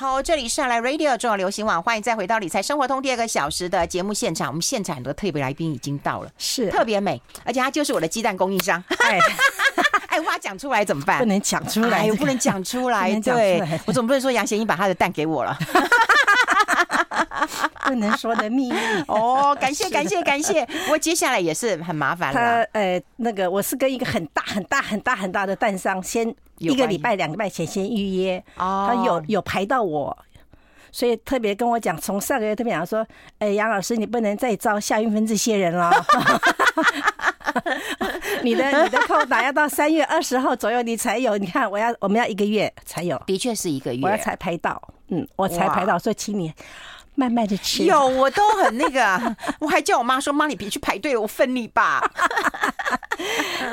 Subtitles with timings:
[0.00, 4.48] 好，这里是来 Radio 中央流行网，欢迎再回到理财生活通第二个小时的节目现场。
[4.48, 8.82] 我们现场很多特别来宾已经到了，是特别美，而且他就是我的鸡蛋供应商。
[9.00, 9.18] 哎，
[10.08, 11.18] 哎，我把它讲出来怎么办？
[11.18, 13.14] 不能讲出来，哎， 不能讲出来。
[13.20, 15.54] 对，我总不能说杨贤英把他的蛋给我了。
[17.90, 18.78] 不能说的秘密。
[19.08, 20.64] 哦，感谢感谢感谢。
[20.64, 22.64] 不过接下来也是很麻烦了。
[22.64, 28.86] 他呃，那个我是跟一个很大很大很大很大的蛋商先一个礼拜两个礼拜前先预约，哦。
[28.88, 30.16] 他有有排到我，
[30.92, 33.04] 所以特别跟我讲，从上个月特别讲说，
[33.38, 35.90] 哎，杨老师你不能再招夏韵芬这些人了，
[38.44, 46.52] 你的你的扣打要到三月二十号左右你才有，你看我要我们要一个月才有，的确是一个月，我要才排到，嗯，我才排到，所以请你。
[47.20, 52.00] 慢慢的吃，有我都很那个， 我还叫我妈说：“妈，你别去排队，我分你吧。”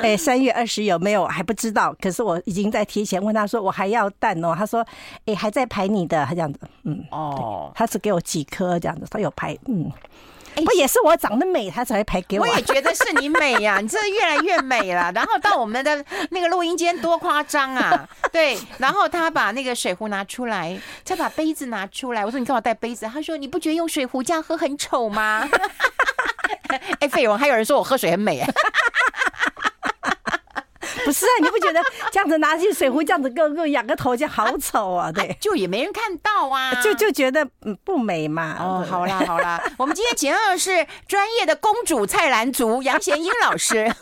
[0.04, 4.86] 哎，三月二十有没有还不知道，可是我已经在提前问他说我还要蛋哦，他说
[5.24, 9.90] ：“哎，还在排你的。”他这样子，嗯，哦，他只给我几颗这样子，他有排，嗯。
[10.56, 12.46] 不也是我长得美，他才会排给我。
[12.46, 15.10] 我也觉得是你美呀、啊， 你真的越来越美了。
[15.14, 18.08] 然后到我们的那个录音间多夸张啊！
[18.32, 22.24] 对，然后他把那个水壶拿出来，再把杯子拿出来。
[22.24, 23.06] 我说你干嘛带杯子？
[23.12, 25.48] 他说你不觉得用水壶这样喝很丑吗？
[27.00, 28.44] 哎，费勇，还有人说我喝水很美。
[31.08, 35.10] 不是啊，你不觉得这样子拿起水壶这样子够够仰个头就好丑啊？
[35.10, 38.58] 对，就也没人看到啊， 就就觉得嗯不美嘛。
[38.60, 43.90] 哦，好啦好啦，我们今天请到的是专业的公主菜篮族杨贤英老师。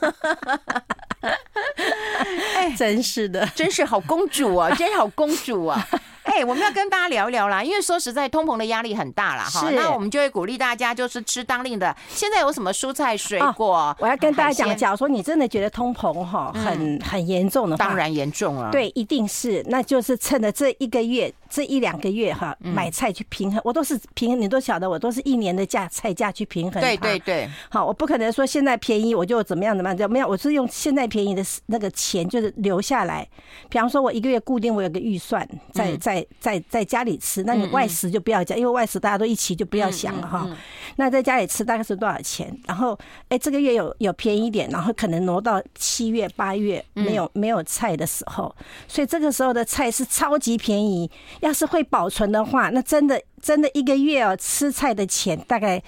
[2.57, 5.87] 哎，真是的，真是好公主啊，真是好公主啊。
[6.37, 9.71] 哎，我们要跟大家聊一聊啦，因为说实在，通膨的压力很大了哈。
[9.71, 11.97] 那我们就会鼓励大家就是吃当令的。
[12.11, 13.97] 现在有什么蔬菜水果？
[13.99, 18.71] 我要跟大家讲，假如说你真的觉得通膨哈很很严重的话，当然严重了。
[18.71, 23.59] 对，一定是，那就是趁着这一个月、这一两个月哈，买菜去平衡。
[23.65, 26.83] 我都是平衡，你都晓得，我都是一年的价菜价去平衡。
[26.83, 27.49] 对对对。
[27.71, 30.29] 好，我不可能说现在便宜我就怎么样怎么样，怎么样？
[30.29, 33.27] 我是用现在便宜的那个钱就是留下来。
[33.71, 36.26] 比方说，我一个月固定我有个预算，在在。
[36.41, 40.49] 在在家里吃，那你外食就不要讲，因为外食大家都一起，就不要想了哈。
[40.97, 42.55] 那在家里吃大概是多少钱？
[42.67, 42.99] 然后，
[43.29, 48.55] 哎，这个月有有便宜一点，然后可能挪到七月八月没有没有菜的时候，
[48.87, 51.11] 所以这个时候的菜是超级便宜。
[51.41, 55.83] 要是会保存的话，那真的真的一个月哦，吃菜的钱大概。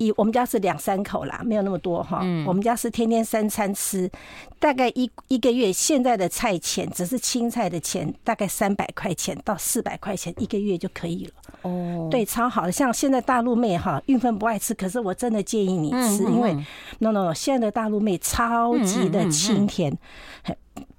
[0.00, 2.20] 以我们家是两三口啦，没有那么多哈。
[2.22, 4.10] 嗯，我们家是天天三餐吃，
[4.58, 11.32] 大概一一个月现在的菜钱，只是青菜的钱，大概三百块钱到四百块钱一个月就可以了。
[11.62, 12.72] 哦，对，超好的。
[12.72, 16.54] 像现在大陆妹哈，韵芬不爱吃，可是我真的建议你吃，因为
[17.00, 19.96] no no no，现在的大陆妹超级的清甜。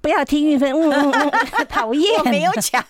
[0.02, 2.84] 不要听运费， 嗯嗯嗯，讨厌，我没有讲。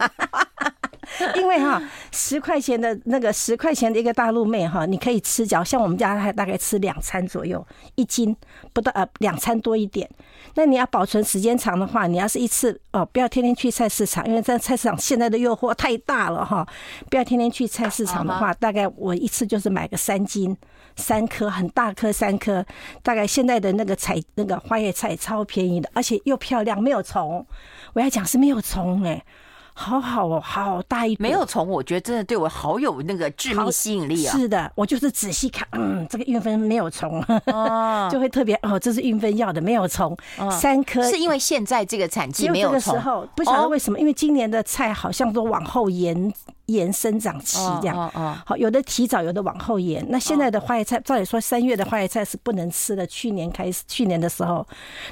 [1.36, 8.34] 因为哈，十块钱的那个十块钱的一个大陆妹哈，你可以吃脚，像我们家还大概吃两餐左右，一斤
[8.72, 10.10] 不到呃两餐多一点。
[10.56, 16.66] 那你要保存时间长的话，你要是一次哦，不要天天去菜市场，因为在菜市场现在的诱惑太大了哈。
[17.10, 20.56] 不要天天去菜市场的话，大概我一次就是买个三斤，
[20.96, 22.66] 三颗很大颗三颗，
[23.02, 27.46] 大概现在的那个菜那个花叶菜超便宜的，而且又漂亮，没有虫。
[27.94, 29.24] 我要讲是没有虫哎。
[29.82, 34.38] 好好哦，好大一，没有虫，我觉得真的对我好有那个致命吸引力啊！
[34.38, 40.16] 是的，我就是仔细看，嗯，这个韵芬没有虫，哦， 就会特别哦，这是韵芬要的，没有虫，
[40.52, 46.32] 三颗，是因为现在这个产季没有虫，这个时候不晓得为什么，因为今年的菜好像都往后延
[46.68, 50.06] 延生长期这样，哦哦，好，有的提早，有的往后延。
[50.10, 54.64] 那现在的花椰菜，照理说三月的花椰菜是不能吃的，去年开始，去年的时候，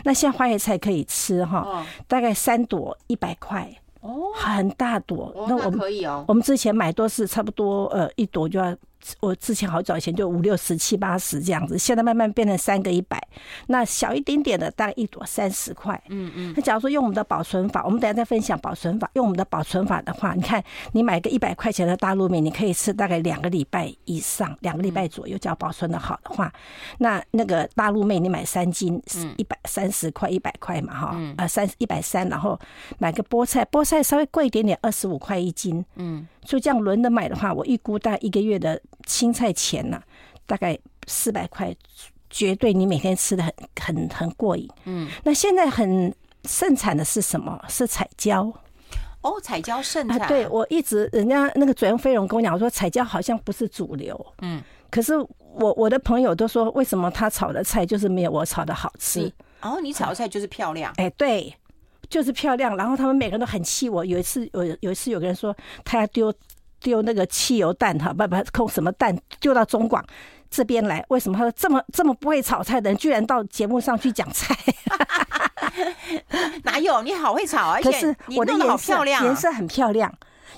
[0.03, 3.67] 那现在花椰菜可以吃哈，大概三朵一百块。
[4.01, 6.25] 哦，很大朵，那我们可以哦。
[6.27, 8.75] 我们之前买都是差不多，呃，一朵就要。
[9.19, 13.21] 我之前好早以前就五六十七八十这样子，现在慢慢变成三个一百，
[13.67, 16.01] 那小一点点的大概一朵三十块。
[16.09, 16.53] 嗯嗯。
[16.55, 19.09] 那假如说用我们的保存法，我们等下再分享保存法。
[19.13, 25.37] 用我们的保存法的话，你看你买个一百块钱的大陆面，你可以吃大概两个礼拜以上，两个礼拜左右。
[25.37, 26.51] 只要保存的好的话，
[26.97, 29.01] 那那个大陆面你买三斤，
[29.37, 32.59] 一百三十块一百块嘛哈，呃三一百三，然后
[32.97, 35.83] 买个菠菜，菠菜稍微贵一点点，二十五块一斤。
[35.95, 36.27] 嗯。
[36.49, 40.03] 所以这样轮着买的话，我预估大概一个月的青菜钱呢、啊，
[40.47, 40.75] 大概
[41.05, 41.71] 四百块，
[42.27, 44.67] 绝对你每天吃的很很很过瘾。
[44.85, 46.11] 嗯，那现在很
[46.45, 47.63] 盛产的是什么？
[47.69, 48.51] 是彩椒。
[49.21, 50.19] 哦，彩椒盛产。
[50.19, 54.33] 啊、对，我一直人家那个主任飞荣跟我讲，我说彩椒好像不是主流。
[54.41, 54.59] 嗯，
[54.89, 55.15] 可是
[55.53, 59.31] 我我的朋友都说，为什么他炒的菜就是没有我炒的好吃？
[59.61, 60.91] 哦，你炒的菜就是漂亮。
[60.97, 61.53] 哎，对。
[62.09, 64.03] 就是漂亮，然后他们每个人都很气我。
[64.03, 66.33] 有一次，有有一次有个人说他要丢
[66.79, 70.03] 丢那个汽油弹哈，不不，空什么弹丢到中广
[70.49, 71.05] 这边来？
[71.09, 74.55] 为什么他说这么这么不会炒菜的人，居然到节目上去讲菜？
[76.63, 77.01] 哪有？
[77.03, 80.11] 你好会炒，而且可是我的颜色颜色很漂亮。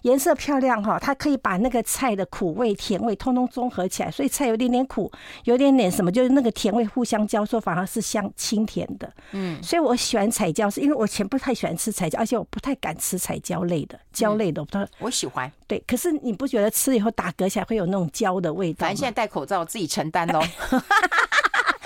[0.04, 5.12] 颜色漂亮哈，它可以把那个菜的苦味、甜味通通综合起来，所以菜有点点苦，
[5.46, 9.12] 有点点什么，就是那个甜味互相交错，反而是香清甜的。
[9.32, 14.62] 嗯，所以我喜欢彩椒，是因为我以前不太喜欢吃彩椒，而且我不太敢吃彩椒类的椒类的。
[14.62, 15.52] 我我喜欢。
[15.68, 18.86] 对，可是你不觉得吃了以后打嗝起来会有那种椒的味道？
[18.86, 20.42] 反正现在戴口罩，自己承担喽。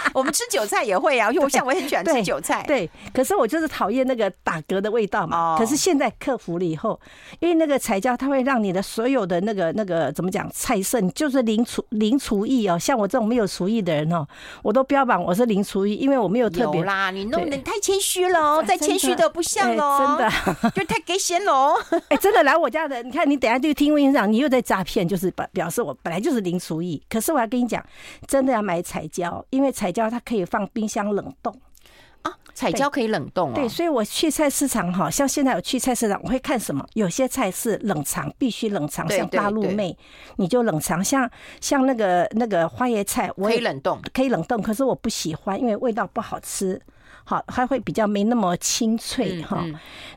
[0.13, 2.63] 我们吃韭菜也会啊，因为我像我也很喜欢吃韭菜。
[2.67, 5.57] 对，可是我就是讨厌那个打嗝的味道嘛。
[5.57, 6.99] 可是现在克服了以后，
[7.39, 12.77] 因为那个彩椒它会让你的所有的那个那个怎么讲菜色，你就是零厨零厨艺哦。
[12.77, 14.25] 像我这种没有厨艺的人哦，
[14.63, 16.79] 我都标榜我是零厨艺，因为我没有特别。
[16.81, 19.99] 有啦，你弄得太谦虚了哦，再谦虚的不像喽。
[19.99, 21.73] 真的，就太给钱喽。
[22.09, 27.01] 哎，真的 来我家的，你看你等下就听温院长，你又在诈骗，就是表表示我本来就是零厨艺。
[27.09, 27.83] 可是我要跟你讲，
[28.27, 30.09] 真的要买彩椒，因为彩椒。
[30.09, 31.55] 它可以放冰箱冷冻
[32.21, 33.53] 啊，彩椒可以冷冻哦。
[33.55, 36.85] 对，所以我去菜市场哈，像现在我去菜市场，我会看什么？
[36.93, 39.97] 有些菜是冷藏，必须冷藏，像大陆妹，
[40.35, 41.03] 你就冷藏。
[41.03, 41.29] 像
[41.61, 44.61] 像那个那个花椰菜，我可以冷冻，可以冷冻。
[44.61, 46.81] 可是我不喜欢，因为味道不好吃，
[47.23, 49.65] 好，还会比较没那么清脆哈。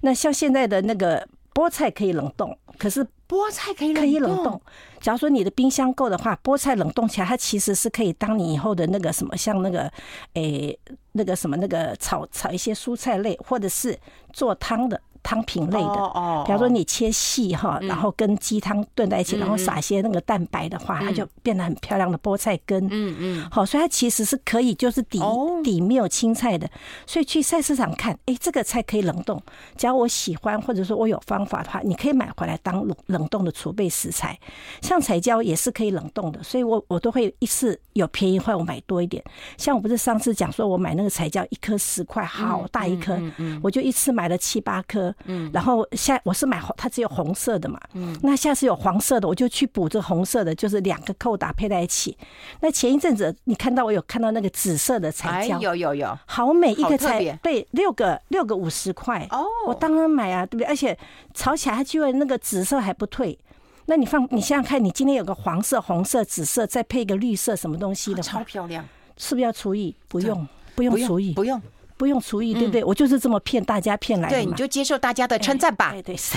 [0.03, 3.07] 那像现在的那个菠菜可以冷冻，可是。
[3.29, 4.61] 菠菜可以可以冷冻，
[5.01, 9.93] 假如说你的冰箱够的话，菠菜冷冻起来，它其实是可以当你以后的那个什么，像那个，
[10.33, 10.77] 诶、
[11.13, 13.99] 那个什么那个炒炒一些蔬菜类，或者是
[14.33, 15.01] 做汤的。
[15.23, 16.13] 汤品类的，
[16.45, 22.87] 比方说你切细哈，然后跟鸡汤炖在一起，然后撒些那个蛋白的话，它就变得很漂亮的菠菜根。
[22.91, 25.21] 嗯嗯，好，所以它其实是可以，就是底
[25.63, 26.69] 底没有青菜的。
[27.07, 29.41] 所以去菜市场看，哎，这个菜可以冷冻。
[29.77, 34.39] 只要我喜欢，或者说我有方法的话，你可以买回来当冷冷冻的储备食材。
[34.81, 39.23] 像彩椒也是可以冷冻的，所以我我都会一次有便宜，话我买多一点。
[39.57, 43.19] 像我不是上次讲说我买那个彩椒一颗十块，好大一颗，
[43.63, 45.15] 我就一次买了七八颗。
[45.25, 47.81] 嗯，然后下我是买红，它只有红色的嘛。
[47.95, 52.17] 嗯，那下次有黄色的，我就去补这红色的，就是两个扣打配在一起。
[52.61, 60.67] 那前一阵子你看到我有看到那个紫色的彩椒，有有有，好美一个才对，六个六个五十块哦，我当然买啊，对不对？
[60.67, 60.97] 而且
[61.35, 63.39] 炒起来它居然那个紫色还不退。
[63.87, 68.87] 那你放你想想看，你今天有个黄色、红色、紫色，再配一个绿色什么东西的话，超漂亮，
[69.17, 69.95] 是不是要除以？
[70.09, 71.59] 不用，不用除以，不用。
[71.59, 71.78] 不用
[72.21, 72.85] 厨艺，对不对？
[72.85, 74.37] 我就是这么骗大家骗来的。
[74.37, 75.91] 对，你就接受大家的称赞吧。
[75.93, 76.37] 对对是，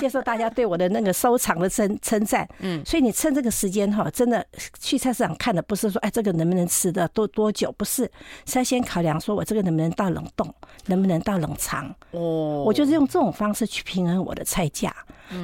[0.00, 2.48] 接受大家对我的那个收藏的称称赞。
[2.58, 4.44] 嗯，所以你趁这个时间哈，真的
[4.80, 8.10] 去菜市场看的不是说哎这个能不能吃的多多久，不是，
[8.46, 10.52] 是要先考量说我这个能不能到冷冻，
[10.86, 11.86] 能不能到冷藏。
[12.12, 14.94] 哦，我就是用这种方式去平衡我的菜价。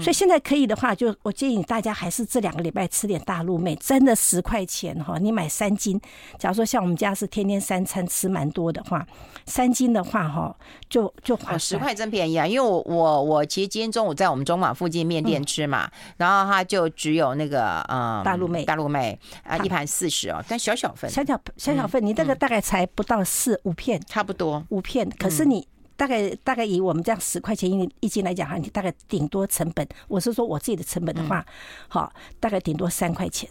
[0.03, 5.99] 所以现在可以的话，就我建议大家还是这两个礼拜吃点大陆妹，真的十块钱哈，你买三斤。
[6.39, 9.05] 假如说像我们家是天天三餐吃蛮多的话，
[9.47, 10.55] 三斤的话哈，
[10.91, 12.47] 就就划十块真便宜啊！
[12.47, 18.65] 因为我我我其实今天中午在我们中马附近面店吃嘛，然后它就只有那个嗯大陆妹。
[18.65, 21.11] 大陆妹啊一盘四十哦，但小小份。
[21.11, 24.65] 小小小小份，你那个大概才不到四五片，差不多。
[24.71, 25.67] 五片，可是你。
[26.01, 31.45] 大概大概以我们这样十块钱一一斤来讲哈，你大概顶多成本，我是说我自己的成本的话，
[31.89, 32.11] 好，
[32.41, 33.47] 大概顶多三块钱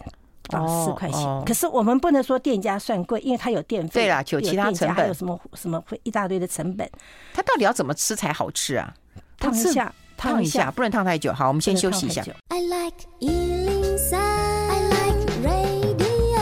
[0.48, 1.44] 到四块钱。
[1.44, 6.90] 可是我们不能说店家算贵，因为它有电费，对啦，有其他成本，还有什么什么会一大堆的成本。
[7.32, 8.92] 他到底要怎么吃才好吃啊？
[9.38, 11.32] 烫一下，烫一下，不能烫太久。
[11.32, 12.22] 好，我们先休息一下。
[12.48, 16.40] I like 103, I like radio。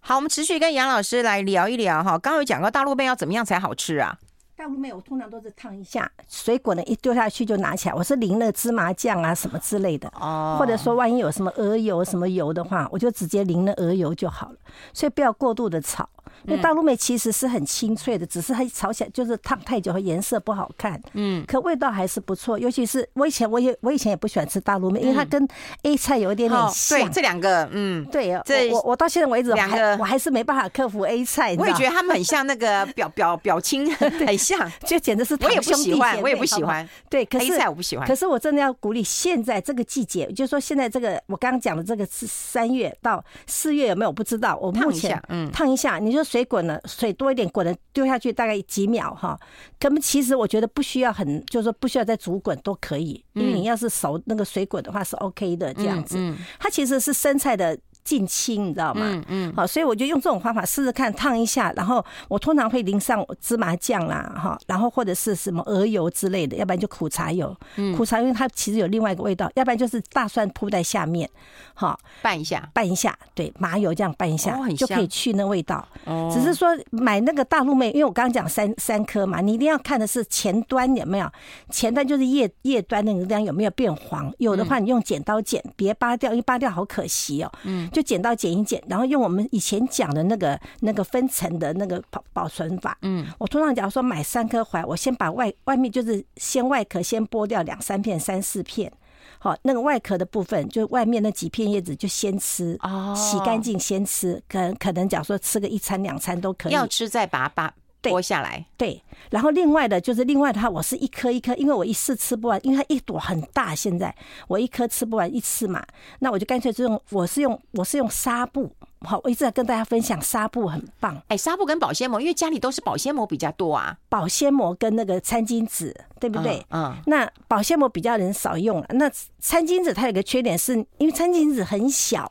[0.00, 2.16] 好，我们持续跟杨老师来聊一聊哈。
[2.16, 4.16] 刚刚有讲过大陆面要怎么样才好吃啊？
[4.56, 7.94] 大陆面，我通常都是烫一下，水果呢一丢下去就拿起来。
[7.94, 14.56] 我是淋了芝麻酱啊什么之类的，哦，或者说万一有什么鹅油什么油的话，我就直接淋了鹅油就好了。
[14.92, 16.08] 所以不要过度的炒。
[16.46, 21.00] 因为大陆妹其实是很清脆的，只是它炒起来就是烫太久和颜色不好看。
[21.14, 22.58] 嗯，可味道还是不错。
[22.58, 25.46] 尤其是我以前我也我以前也不喜欢吃大陆妹，因为它跟
[25.82, 26.98] A 菜有一点点像。
[27.00, 31.54] 对，这两个，嗯，对，我我到现在为止两个我还是没办法克服 A 菜。
[31.58, 36.86] 我也觉得他们很像那个表 表表亲，很像， 就简直是我也不喜欢，我也不喜欢。
[37.08, 38.06] 对，可是 A 菜我不喜欢。
[38.06, 44.56] 可是我真的要鼓励，现在这个季节，就是说现在这个我刚刚讲的这个是三月到四月有没有不知道？
[44.60, 46.80] 我目前嗯烫一下，你说水滚了。
[46.84, 49.38] 水多一点，滚了丢下去大概几秒哈。
[49.78, 56.18] 可们其实我觉得不需要很，就是说不需要再煮滚都可以，因为你要是熟那个水滚的话是 OK 的这样子。
[56.58, 59.02] 它其实是生菜的近亲，你知道吗？
[59.06, 59.52] 嗯嗯。
[59.56, 67.56] 好，所以我就用这种方法试试看，烫一下，然后我通常会淋上芝麻酱啦，哈，然后或者是什么鹅油之类的，要不然就苦茶油。
[67.76, 67.96] 嗯。
[67.96, 71.28] 苦茶油它其实有另外一个味道，要不然就是大蒜铺在下面，
[71.74, 75.86] 哈，拌一下，拌一下，对，麻油这样拌一下，哦，就可以去那味道。
[76.04, 76.30] 哦。
[76.32, 81.30] 只是说买那个大陆妹，因为我刚刚讲三三颗嘛，你一定要看的是前端有没有，
[81.70, 87.50] 前端就是叶叶端那个地方有没有变黄，有的话你用剪刀剪，别扒掉，因为扒掉好可惜哦。
[87.62, 87.88] 嗯。
[87.94, 92.98] 就剪刀剪一剪，然后用我们以前讲的那个那个分层的那个保保存法。
[93.02, 93.24] 嗯。
[93.38, 98.92] 我通常假如说买三颗回来，我先把外外面就是先外壳先剥掉两三片、三四片。
[99.38, 106.72] 好，那个外壳的部分，就外面那几片叶子就先吃，哦，洗干净先吃，可能可能假如说吃个一餐两餐都可以。
[106.72, 107.74] 要吃再把它把
[108.10, 109.02] 剥下来对。
[109.30, 114.14] 然后另外的就是另外的话，我是一颗一颗，因为我一次吃不完，因为它一朵很大，现在
[114.48, 115.84] 我一颗吃不完一次嘛，
[116.18, 118.70] 那我就干脆就用，我是用我是用纱布。
[119.00, 121.20] 好，我一直在跟大家分享纱布很棒。
[121.28, 123.96] 哎，纱布跟保鲜膜，因为家里都是保鲜膜比较多啊。
[124.08, 126.64] 保鲜膜跟那个餐巾纸，对不对？
[126.70, 126.84] 嗯。
[126.84, 128.86] 嗯，那保鲜膜比较人少用了。
[128.90, 132.30] 那餐巾纸它有个缺点是，因为餐巾纸很小，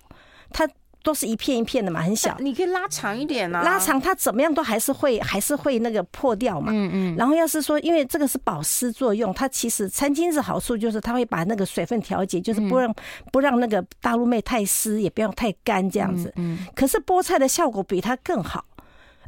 [0.52, 0.68] 它。
[1.04, 2.36] 都是一片一片的嘛，很小。
[2.40, 6.72] 你可以拉长一点啊，拉长它怎么样都还是会还是会那个破掉嘛。
[6.74, 7.16] 嗯嗯。
[7.18, 12.96] 然后要是说，因为这个是保湿作用，它其实餐巾纸好处就是它会把那个水分调节，就是不让
[13.32, 16.32] 不让那个大陆妹太湿，也不要太干这样子。
[16.38, 16.60] 嗯。
[16.74, 18.64] 可是菠菜的效果比它更好。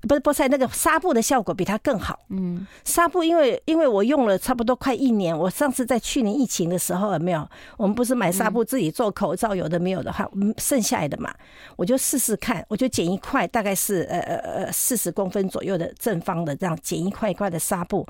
[0.05, 2.19] 不是菠菜，那个纱布的效果比它更好。
[2.29, 7.47] 嗯，纱布因为因为我用了差不多快一年，我上次在去年疫情的时候有没有？
[7.77, 11.33] 我们不是买纱布自己做口罩，有的没有的话，剩下来的嘛，
[11.75, 14.35] 我就试试看，我就剪一块，大概是呃呃
[14.65, 18.05] 呃四十公分左右的正方的这样剪一块一块的纱布，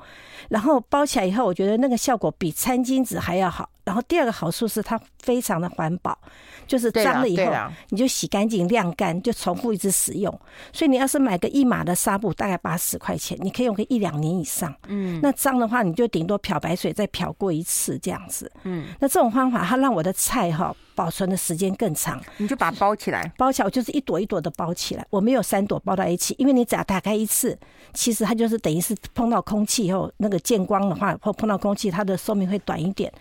[0.48, 3.70] 然后包起来以后，我觉得那个效果比餐巾纸还要好。
[3.86, 6.18] 然后第二个好处是它非常的环保，
[6.66, 7.52] 就是脏了以后
[7.88, 10.40] 你就洗干净晾干，就重复一次使用。
[10.72, 14.74] 所以你要是买个一码的纱布，大概八十块钱，你可以用个一两年以上。
[14.88, 18.50] 嗯，那脏的话你就顶多漂白水再漂过一次这样子。
[18.64, 20.74] 嗯，那这种方法它让我的菜哈。
[20.96, 27.56] 保存的时间更长，你就把它包起来，包起来我就是一朵一朵的包起来，我没有三朵包在一起，因为你只要打开一次，
[27.92, 33.12] 其实它就是等于是碰到空气以后，那个见光的话或碰到空气，它的寿命会短一点。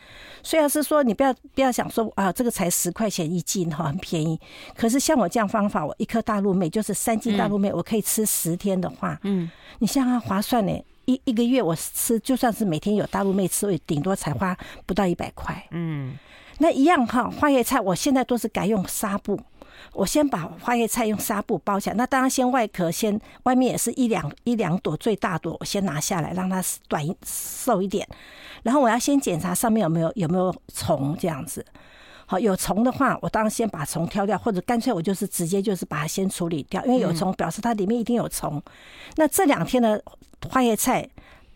[0.42, 4.40] 虽然是说你不要不要想说啊，这个才十块钱一斤哈，很便宜。
[4.76, 10.72] 可是像我这样方法，我一颗大陆妹就是三斤大陆妹，我可以吃十天的话，嗯，你想想划算呢，
[11.06, 14.56] 一一个月我吃就算是每天有大陆妹吃，我也顶多才花
[14.86, 16.18] 不到一百块，嗯。
[16.60, 19.40] 那一样哈，花椰菜我现在都是改用纱布，
[19.94, 21.96] 我先把花椰菜用纱布包起来。
[21.96, 28.08] 那当然先外壳先外面也是一两一两朵最大朵，我先拿下来让它短一瘦一点。
[28.64, 31.66] 然后我要先检查上面有没有有没有虫这样子。
[32.26, 38.62] 好，有虫的话，我当然先把虫挑掉，或者干脆我就是直接就是把它先处理掉，因为有虫表示它里面一定有虫。
[39.18, 40.02] 那这两天的
[40.50, 41.10] 花椰菜。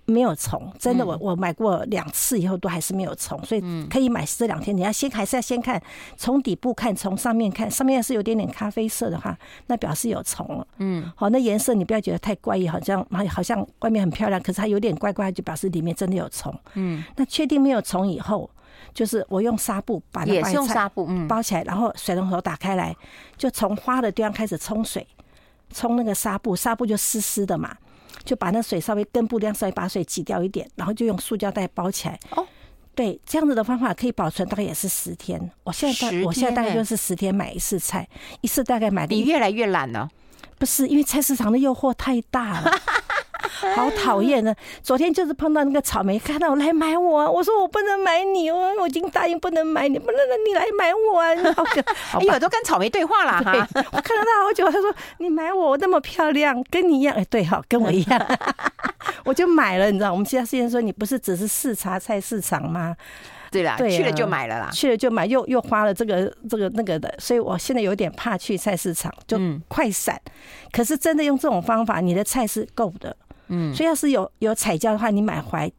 [0.10, 4.75] 没有虫，真的我，我我买过两次以后都还是没有虫，所以可以买这两天。
[4.75, 5.82] 你要先还是要先看，
[6.18, 9.38] 从底部看，从上面看，上面要是有点点咖啡色的话，
[9.68, 10.68] 那表示有虫了。
[10.78, 16.54] 嗯，好，那颜色你不要觉得太怪异，好像好像外面很漂亮，可是它有点怪怪，就表示里面真的有虫。
[16.74, 18.50] 嗯，那确定没有虫以后，
[18.94, 20.89] 就是我用纱布把那花椰菜
[21.28, 22.96] 包起来，然后水龙头打开来，
[23.38, 25.06] 就从花的地方开始冲水，
[25.74, 27.75] 冲那个纱布，纱布就湿湿的嘛。
[28.30, 32.20] 就把那水稍微根部这样稍微把水挤掉一点，然后就用塑胶袋包起来。
[32.30, 32.46] 哦，
[32.94, 35.50] 对，这样子的方法可以保存大概也是十天。
[35.64, 38.08] 我现在大我现在大概就是十天买一次菜，
[38.42, 39.08] 一次大概买。
[39.08, 40.08] 你越来越懒了，
[40.60, 42.72] 不是因为菜市场的诱惑太大了。
[43.75, 44.53] 好讨厌呢！
[44.82, 51.36] 昨天就是碰到那个草莓，看到我来买我，我说我不能买你哦，我已经答应不能买你，不能让你来买我啊！
[51.56, 51.82] 好可，
[52.18, 53.68] 哎呦，都跟草莓对话了哈！
[53.91, 58.38] 我看到他好久，他说你买我，我那么漂亮，跟你一样，哎，对哈，跟我一样，
[59.25, 60.12] 我就买了，你知道？
[60.12, 62.96] 我们现在现在说你不是只是视察菜市场吗？
[63.51, 70.22] 对啦，去了就买了啦，去了就买，又又花了这个这个那个的，所以我现在有点怕去菜市场，就快闪。
[70.72, 73.15] 可是真的用这种方法，你的菜是够的。
[73.50, 75.72] 嗯，所以要是有有彩椒的话，你买回来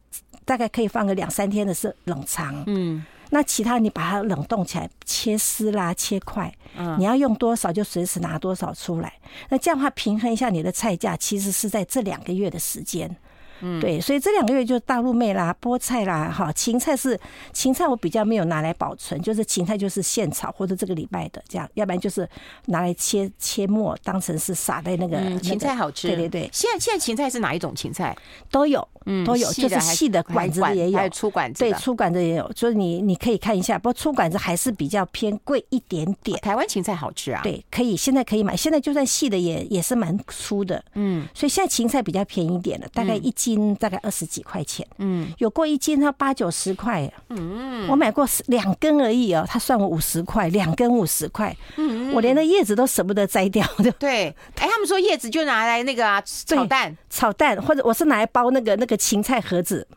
[0.45, 2.63] 大概可以放个两三天的是冷藏。
[2.67, 6.53] 嗯，那其他你把它冷冻起来，切丝啦，切块。
[6.77, 9.11] 嗯，你要用多少就随时拿多少出来。
[9.49, 13.13] 那这样的话平衡一下你的菜价，其实是在这两个月的时间。
[13.61, 17.19] 嗯，对，所以这两个月就是大陆妹啦、菠菜啦，哈，芹菜是
[17.53, 22.27] 芹菜，我比较没有拿来保存，就是芹菜就是现炒或者这个礼拜的这样，要不然就是
[22.65, 26.49] 拿来切切末当成是撒在那个、嗯、芹菜好吃，对对对。
[26.51, 28.15] 现在现在芹菜是哪一种芹菜？
[28.49, 36.39] 都有，嗯，都有，就是细的管子也有，还有粗管子，对，粗管子也有，就是你你可以看一下，不过粗管子还是比较偏贵一点点。
[36.41, 53.65] 台湾芹菜好吃啊，对，可以，现在可以买，现在就算细的也也是蛮粗的，嗯，所以现在芹菜比较便宜一点了，大概一斤大概二十几块钱，嗯，有过一斤它八九十块，嗯，我买过两根而已哦，他算我五十块，两根五十块，嗯，我连那叶子都舍不得摘掉，
[53.99, 59.87] 对，哎，他们说叶子就拿来那个啊炒蛋，炒蛋，或者我是拿来包那个那个芹菜盒子。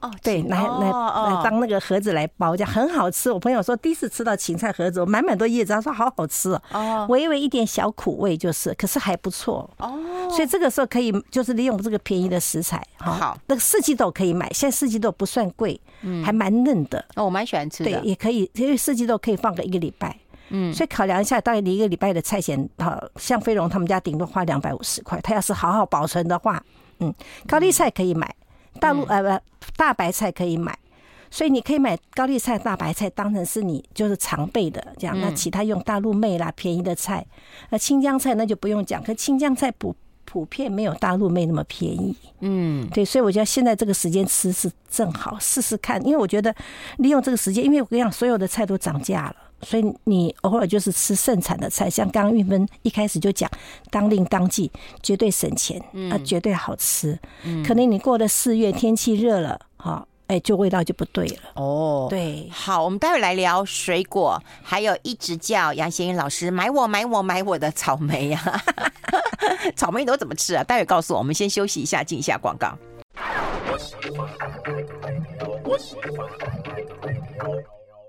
[0.00, 3.32] 哦，对，来来来当那个盒子来包，这样很好吃。
[3.32, 9.70] 我朋友说第一次吃到芹菜盒子，我满满都叶子，他说好好吃哦，微微一点小苦味就是，可是还不错。
[9.78, 9.98] 哦。
[10.34, 17.04] 所以这个时候可以就是利用这个便宜的食材，好，那个四季豆可以买，现在四季豆不算贵，嗯，还蛮嫩的。
[17.16, 20.16] 哦，我蛮喜欢吃的，对，也可以，因为四季豆可以放个一个礼拜，
[20.50, 26.62] 嗯，所以考量一下，大概你一个礼拜的菜钱，哈，像飞龙他们家顶多花两百五十块，他要是好好保存的话，
[26.98, 27.14] 嗯，
[27.46, 28.34] 高丽菜可以买。
[28.80, 29.22] 大陆呃
[29.60, 30.76] 不大白菜可以买，
[31.30, 35.16] 所以你可以买高丽菜、大白菜当成是你就是常备的这样。
[35.20, 37.24] 那其他用大陆妹啦，便宜的菜，
[37.70, 42.16] 那青江菜那就不用讲，可青江菜普普遍没有大陆妹那么便宜。
[42.40, 46.54] 嗯，对，所以我觉得现在这个时间吃是正好试试看，因为我觉得
[46.98, 49.36] 利用这个时间，因为我跟你讲，所有的菜都涨价了。
[49.62, 53.50] 所以你偶尔就是吃盛产的菜，像刚刚玉芬一开始就讲，
[53.90, 54.70] 当令当季
[55.02, 57.18] 绝对省钱，啊，绝对好吃。
[57.66, 61.36] 可能你过了四月，天气热了，哈，哎，就味道就不对了。
[61.54, 68.62] 哦，对，好，我们待会来聊水果，还有一直叫杨贤英老师买我买我买我的草莓呀，
[69.76, 70.64] 草莓你都怎么吃啊？
[70.64, 72.76] 待会告诉我，我们先休息一下，进一下广告。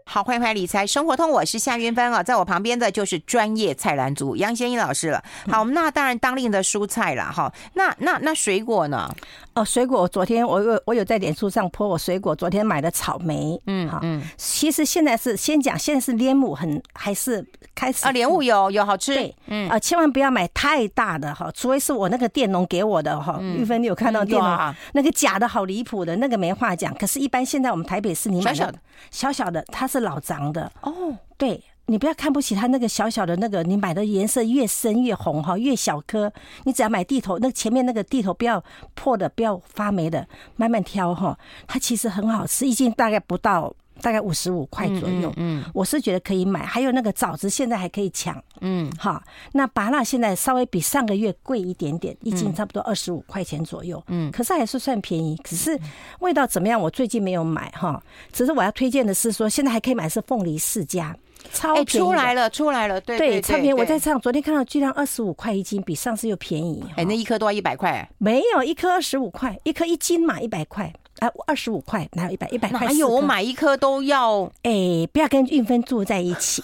[0.08, 5.22] 好，欢迎回来理财生活通，我是夏云芬啊，在我旁边的就是专业菜篮族杨先英老师了。
[5.50, 7.52] 好，那当然当令的蔬菜了哈。
[7.74, 9.14] 那那那水果呢？
[9.56, 17.44] 哦，水果，昨天我有我有在脸书上 po 我水果，昨天买的草莓，嗯，好，嗯，其实现在是先讲，现在是莲雾很还是
[17.74, 18.12] 开始啊？
[18.12, 23.40] 莲雾有有好吃，对，嗯啊，千万不要买太大的哈，除非是我那个佃农给我的哈。
[23.42, 28.74] 玉芬，你有看到佃农那个假的好离谱的那个没话讲，可是，一般现在我们台北市你买的
[29.10, 31.64] 小小的，它是老张的哦，对。
[31.88, 36.34] 你不要看不起它那个小小的那个，你买的颜色越深越红哈，越小颗。
[36.64, 38.64] 你只要买地头，那前面那个地头不要
[38.96, 41.38] 破的，不要发霉的，慢慢挑哈。
[41.68, 45.32] 它其实很好吃，一斤大概不到大概五十五块左右。
[45.38, 46.66] 嗯，我是觉得可以买。
[46.66, 48.42] 还有那个枣子现在还可以抢。
[48.62, 54.02] 嗯，哈，那芭乐现在稍微比上个月贵一点点，一斤差不多二十五块钱左右。
[54.08, 55.36] 嗯，可是还是算便宜。
[55.44, 55.80] 可是
[56.20, 56.80] 味道怎么样？
[56.80, 58.02] 我最近没有买哈。
[58.32, 61.16] 只是我要推荐的是说，现在还可以买是凤梨世家。
[61.54, 63.74] 超便宜，出来了，出来了，对对，超便宜。
[63.74, 66.84] 我在唱，昨天看到居然二十五块一斤，比上次又便宜。
[66.96, 68.10] 哎，那一颗都要一百块？
[68.18, 70.92] 没有，一颗二十五块，一颗一斤嘛，一百块。
[71.20, 72.48] 哎，二十五块，哪有一百？
[72.50, 72.88] 一百块？
[72.88, 73.08] 哪有？
[73.08, 74.52] 我买一颗都要。
[74.64, 76.64] 哎，不要跟韵芬住在一起，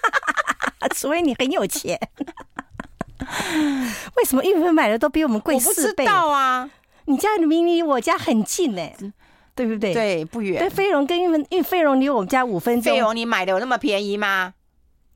[0.94, 1.98] 除非你很有钱。
[4.16, 6.04] 为什么运分买的都比我们贵四倍？
[6.04, 6.70] 我不知道啊，
[7.04, 8.82] 你家明离我家很近呢。
[9.52, 9.92] 对不对？
[9.92, 10.58] 对，不远。
[10.58, 12.94] 对，飞龙跟韵芬，因为飞龙离我们家五分钟。
[12.94, 14.54] 飞龙，你买的有那么便宜吗？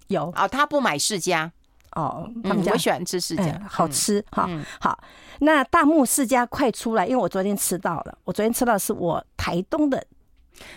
[0.09, 1.51] 有哦，他不买世家
[1.95, 4.49] 哦，他们家喜欢吃世家，好吃哈。
[4.81, 4.99] 好，
[5.41, 10.05] 那大木世家快出来，因为我昨天吃到了，我昨天吃到的是我台东的。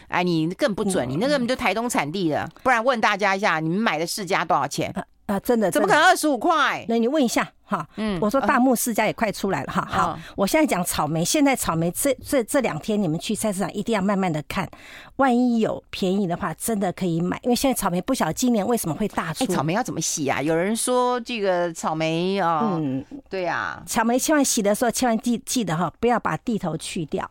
[0.07, 4.91] 哎，你更不准，你那个就台东产地的，不然问大家一下，你们买的世家多少钱？
[5.27, 6.85] 啊，真的，怎么可能二十五块？
[6.87, 7.85] 那你问一下哈。
[7.97, 9.85] 嗯，我说大木世家也快出来了哈。
[9.85, 14.65] 好，我现在讲草莓，现在草莓这这这两天你们去菜市场一定要慢慢的看，
[15.17, 17.37] 万一有便宜的话，真的可以买。
[17.43, 19.43] 因为现在草莓不晓得今年为什么会大出。
[19.43, 20.41] 哎，草莓要怎么洗啊？
[20.41, 27.29] 有人说这个草莓啊，嗯，对呀，草莓千万洗的时候千万记记得哈，不要把蒂头去掉，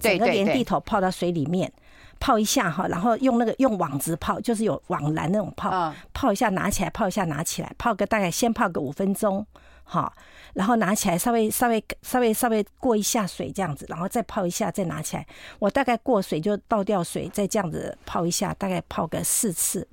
[0.00, 1.72] 整个连蒂头泡到水里面。
[2.18, 9.46] 泡一下哈，然后用那个用网子泡，就是有网篮那种泡，泡一下拿起来，泡一下拿起来，泡个大概先泡个五分钟，
[9.84, 10.12] 好，
[10.54, 15.26] 然后拿起来稍微稍微稍微稍微过一下水这样子，然后再泡一下再拿起来。
[15.58, 19.86] 我大概过水就倒掉水，再这样子泡一下，大概泡个四次，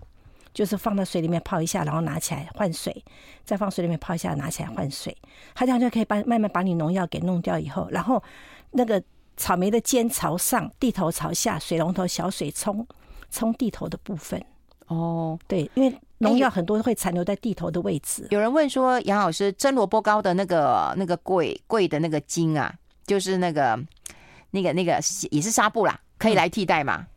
[0.54, 3.04] 就是放到水里面泡一下，然后拿起来换水，
[3.44, 5.16] 再放水里面泡一下，拿起来换水，
[5.54, 8.24] 它这样就可以把慢慢把你农药给弄掉以后，然后
[8.72, 9.04] 那个。
[9.36, 12.86] 草莓的尖朝上，地头朝下，水龙头小水冲
[13.30, 14.44] 冲地头的部分。
[14.88, 18.28] 哦，对，因为农药很多会残留在地头的位置。
[18.32, 22.74] 有人问说，杨老师蒸萝卜糕的那个那个贵贵的那个筋啊，
[23.08, 23.80] 就是那个
[24.52, 25.00] 那个那个
[25.32, 27.08] 也是纱布啦，可以来替代吗？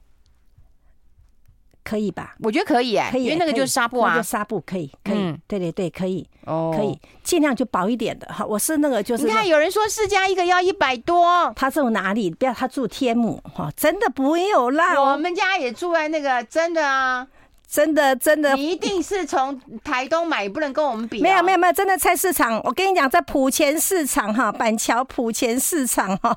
[1.87, 2.35] 可以吧？
[2.40, 8.44] 我觉得可以哎、欸，可以，因为那个就是纱布啊，纱布可以，可以，嗯、对对对，可以，哦，可以，尽量就薄一点的哈。
[8.44, 12.29] 我是那个就是，你看有人说四加一个要一百多，他住哪里？
[12.29, 15.01] 不要他住天母哈，真的不有啦。
[15.01, 17.27] 我们家也住在那个，真的啊，
[17.68, 21.22] 真的真的，你一定是从台东买，不能跟我们比、啊。
[21.22, 26.37] 没有没有没有，真的菜市场，我跟你讲，在埔前市场哈，板桥埔前市场哈。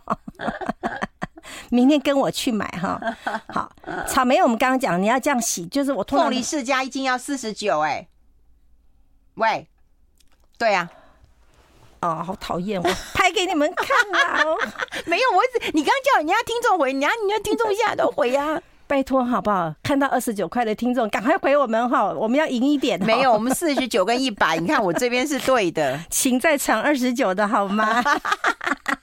[1.69, 2.99] 明天跟我去买哈，
[3.47, 3.71] 好，
[4.08, 8.08] 草莓我们刚刚讲，你要这样洗，就是我凤梨世家一斤要四十九哎，
[9.36, 9.67] 喂，
[10.58, 10.89] 对呀、
[11.99, 13.88] 啊，哦，好讨厌，我拍给你们看
[14.21, 14.43] 啊，
[15.06, 18.62] 没有，我只你刚刚叫人家听众回，人家你家听众一下都回呀、啊。
[18.89, 19.71] 拜托好不好？
[19.84, 22.06] 看到二十九块的听众，赶快回我们哈！
[22.12, 22.99] 我们要赢一点。
[23.06, 28.04] 没有，我们四十九跟一百，你看我这边是对的，请在场二十九的好吗？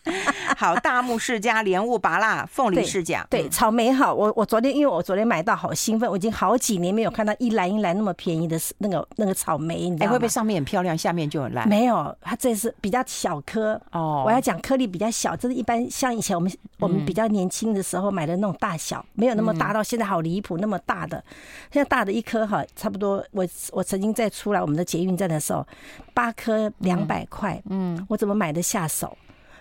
[0.57, 4.15] 好，大木世家莲雾拔蜡凤梨世家，对，草莓好。
[4.15, 6.09] 我我昨天因为我昨天买到，好兴奋！
[6.11, 10.13] 我已经好几年没有看到一篮一篮那么便宜的那个那个草莓，你知道吗？
[10.13, 11.69] 会不会上面很漂亮，下面就很烂？
[11.69, 14.23] 没有，它这是比较小颗哦。
[14.25, 19.73] 我要讲颗粒比较小，这是一般像以前我们我们比较年轻的时候买的那种大小，没有那么大。
[19.77, 21.23] 到现在好离谱，那么大的，
[21.71, 23.23] 现在大的一颗哈，差不多。
[23.33, 25.67] 我我曾经在出来我们的捷运站的时候，
[26.15, 29.15] 八颗两百块，嗯，我怎么买得下手？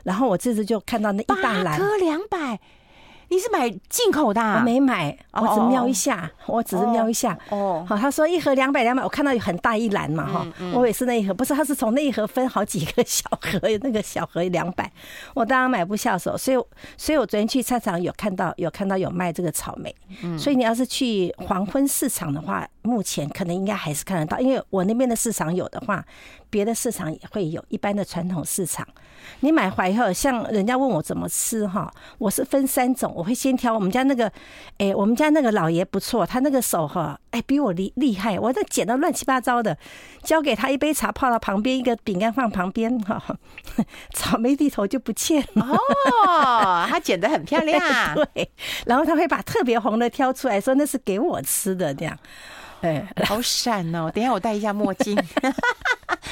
[0.05, 2.57] 然后我这次就看到那一大篮，八颗两百。
[3.27, 4.39] 你是买进口的？
[4.39, 4.59] 啊？
[4.59, 7.35] 我没买，我只瞄一下，oh, 我只是瞄一下。
[7.49, 14.89] 哦，好，他说一盒两百两百，我看到有很大一篮嘛，哈、我也是那一盒，不是，他是从那一盒分好几个小盒，那个小盒两百，
[15.33, 16.57] 我当然买不下手，所以，
[16.97, 26.05] 所以我昨天去菜场有看到，有看到有卖这个草莓，嗯，所以你要是去黄昏市场的话，目前可能应该还是看得到，因为我那边的市场有的话，
[26.55, 28.87] 别的市场也会有，一般的传统市场。
[29.41, 34.31] 你买回来以后，像人家问我怎么吃哈，我是分三种，我会先挑我们家那个，
[34.77, 39.77] 哎，我们家那个老爷不错，他那个手哈，哎，比我厉厉害，我这剪得乱七八糟的，
[40.23, 43.21] 交给他一杯茶泡到旁边，一个饼干放旁边哈，
[44.15, 45.75] 草莓地头就不见了
[46.25, 47.81] 哦，他剪得很漂亮，
[48.33, 48.49] 对，
[48.85, 52.17] 然后他会把特别红的挑出来说那是给我吃的这样。
[52.81, 54.11] 哎，好闪哦！
[54.13, 55.17] 等一下我戴一下墨镜，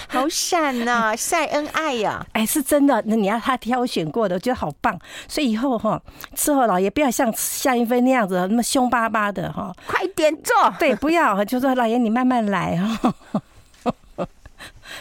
[0.07, 2.25] 好闪呐， 晒恩爱呀！
[2.33, 4.97] 哎，是真的，那你要他挑选过的，我觉得好棒。
[5.27, 6.01] 所以以后哈，
[6.35, 10.53] 伺候老爷不要像夏云飞那样子那么凶巴巴的哈，快点做。
[10.79, 13.13] 对，不要，就说老爷你慢慢来哈。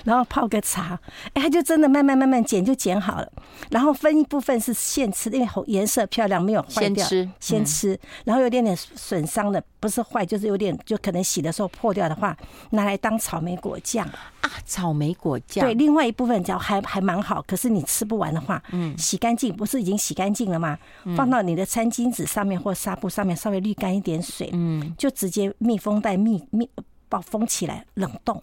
[0.04, 0.98] 然后泡个茶，
[1.34, 3.32] 哎，他就真的慢慢慢慢剪就剪好了。
[3.70, 7.30] 然后分一部分是现吃，因为红颜色漂亮，没有坏掉，先吃。
[7.40, 12.36] 先吃，然后有点点损伤的，不是坏，就是有点就可能洗的时候破掉的话，
[12.70, 14.06] 拿来当草莓果酱
[14.40, 15.64] 啊，草莓果酱。
[15.64, 20.78] 对，另外一部分叫还还蛮好，可是你吃不完的话，嗯，洗干净，不是已经洗干净了吗？
[21.16, 26.68] 放到你的餐巾纸上面或纱布上面，稍微滤干一点水，嗯，就直接密封袋密密
[27.08, 28.42] 包封起来冷冻。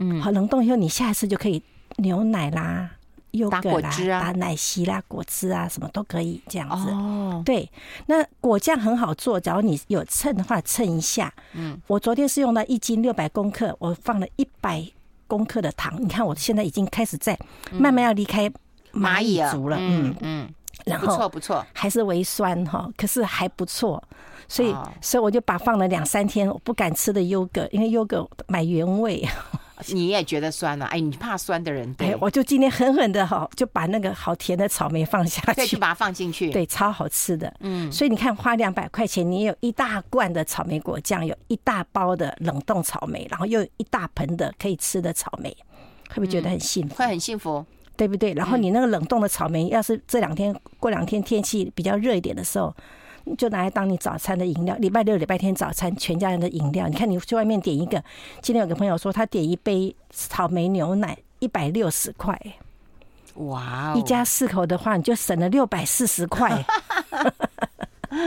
[0.00, 1.62] 嗯，好，冷冻以后，你下一次就可以
[1.96, 2.90] 牛奶啦、
[3.32, 6.90] 优格啦、打奶昔啦、果汁啊，什么都可以这样子。
[6.90, 7.70] 哦，对，
[8.06, 11.32] 那果酱很好做，只要你有称的话，称一下。
[11.52, 14.82] 嗯，我昨天是用到一斤六百公克，我放了一百
[15.26, 16.02] 公克的糖。
[16.02, 17.38] 你看，我现在已经开始在
[17.70, 18.50] 慢慢要离开
[18.94, 19.76] 蚂蚁族了。
[19.78, 20.48] 嗯嗯，
[20.86, 24.02] 然后不错不错，还是微酸哈，可是还不错。
[24.48, 29.22] 所以，所以我就把放了两三天我不敢吃的优格，因为优格买原味。
[29.88, 30.86] 你也觉得酸了？
[30.86, 37.52] 哎，你怕酸的人，对，我就今天狠狠的哈，就把那个好甜的草莓放下去，对，就把它放进去， 对，超好吃的。
[37.60, 45.50] 嗯，所以你看，花两百块钱，你有一大罐的草莓果酱，有一大包的冷冻草莓，然后又有一大盆的可以吃的草莓，
[46.08, 46.94] 会不会觉得很幸福？
[46.94, 47.64] 会很幸福，
[47.96, 48.32] 对不对？
[48.34, 52.74] 然后你那个冷冻的草莓，要是这两天过两天天气比较热一点的时候。
[53.36, 56.88] 就拿来当你早餐的饮料，礼拜六、礼拜天早餐全家人的饮料。
[56.88, 58.02] 你看，你去外面点一个，
[58.40, 62.38] 今天有个朋友说他点一杯草莓牛奶一百六十块，
[63.34, 63.94] 哇！
[63.96, 66.64] 一家四口的话，你就省了六百四十块。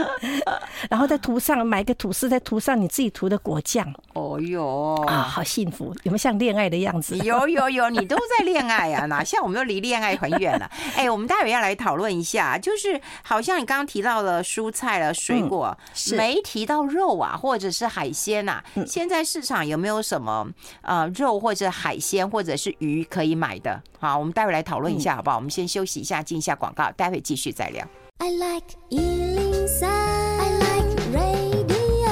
[0.90, 3.86] 然后再涂上，买个吐司，再涂上你自己涂的果酱。
[4.14, 5.86] 哦哟啊，好幸福！
[6.02, 7.16] 有没有像恋爱的样子？
[7.18, 9.06] 有有有，你都在恋爱啊？
[9.06, 10.70] 哪像我们都离恋爱很远了？
[10.96, 15.76] 哎，我们待会要来讨论一下，就是好像你刚刚提到了蔬菜了、水果，
[16.12, 18.62] 嗯、没提到肉啊，或者是海鲜啊。
[18.74, 20.46] 嗯、现在市场有没有什么
[20.82, 23.82] 呃肉或者海鲜或者是鱼可以买的？
[23.98, 25.36] 好，我们待会来讨论一下，好不好？
[25.36, 27.84] 嗯、我们先休息一下，进一下广告，待会继续再聊。
[28.18, 32.10] I like 103, I like radio.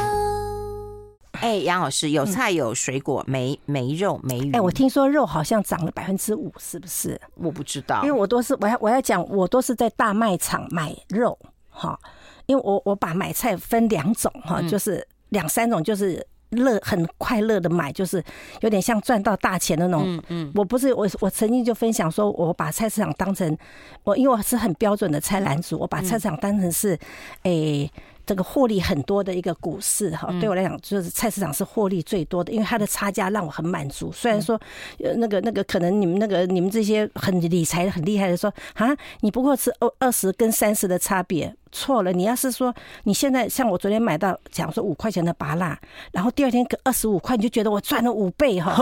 [1.32, 4.52] 哎，杨老师，有菜有水果，没没肉没鱼。
[4.52, 7.20] 哎，我听说肉好像涨了百分之五，是不是？
[7.34, 11.38] 我不知道，因为我都是我要我要讲，我都是在大卖场买肉
[11.68, 12.00] 哈，
[12.46, 16.26] 因为我我把买菜分两种哈，就是两三种，就是。
[16.52, 18.22] 乐很快乐的买，就是
[18.60, 20.04] 有点像赚到大钱的那种。
[20.06, 23.56] 嗯嗯，我不是我我曾经就分享说，我把菜市场当成
[24.04, 26.98] 我，因为我是很标准的菜篮子，我把菜市场当成是，
[27.42, 27.90] 诶。
[28.24, 34.12] 这个获利很多的一个股市哈，对我来讲就是菜市场是获利最多的，因为它的差价让我很满足。
[34.12, 34.54] 虽然说，
[35.02, 42.12] 呃，那个那个可能你们那个你们这些很理财很厉害的说啊，你不过是二二十跟三十的差别，错了。
[42.12, 45.76] 你要是说你现在像我昨天买到，假如说五块钱的芭乐，
[46.12, 48.76] 然后第二天给二十五块，你就觉得我赚了五倍哈。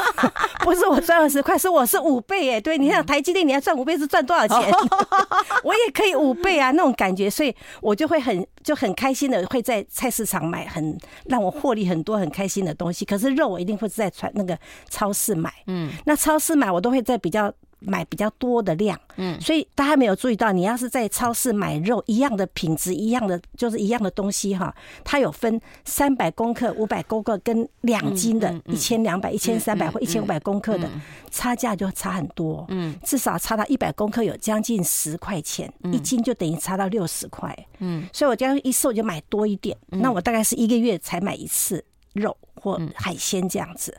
[0.64, 2.58] 不是我赚二十块，是我是五倍哎。
[2.58, 4.72] 对，你看台积电，你要赚五倍是赚多少钱？
[5.62, 8.78] 我也可以五倍啊，那种感觉，所以我就会很就。
[8.78, 14.56] 很开心的会在菜市场买很让我获利很多很开心的东西，可是肉我一定会在传那个
[14.88, 17.52] 超市买，嗯，那超市买我都会在比较。
[17.80, 30.90] 买比较多的量，嗯，所以大家没有注意到，你要是在超市买肉，一样的品质，一样的就是一样的东西哈，它有分三百公克、五百公克跟两斤的，一千两百、一千三百或一千五百公克的，
[31.30, 43.96] 差价就差很多，嗯，至少差到一百公克有将近十块钱，一斤就等于差到六十块，嗯，所以我这样一次我就买多一点，那我大概是一个月才买一次肉或海鲜这样子，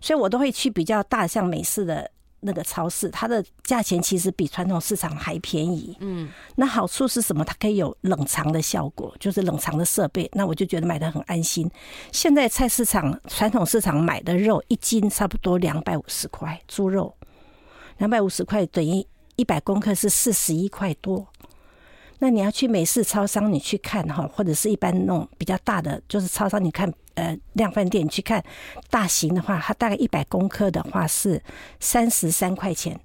[0.00, 2.10] 所以我都会去比较大像美式的。
[2.40, 5.96] 那个超市，它的价钱其实比传统市场还便宜。
[6.00, 7.44] 嗯，那好处是什么？
[7.44, 10.30] 它可以有冷藏的效果，就是冷藏的设备。
[10.34, 11.70] 那我就觉得买得很安心。
[12.12, 17.14] 现在菜市场、传统市场买的肉一斤差不多两百五十块，猪肉
[17.98, 19.04] 两百五十块等于
[19.36, 21.26] 一百公克是四十一块多。
[22.20, 28.42] 那你要去美式超商，你去看哈，或者是一般那种比较大的，就是超商，你看呃量贩店你去看
[28.90, 31.40] 大型的话，它大概一百公克的话是
[31.78, 32.98] 三十三块钱，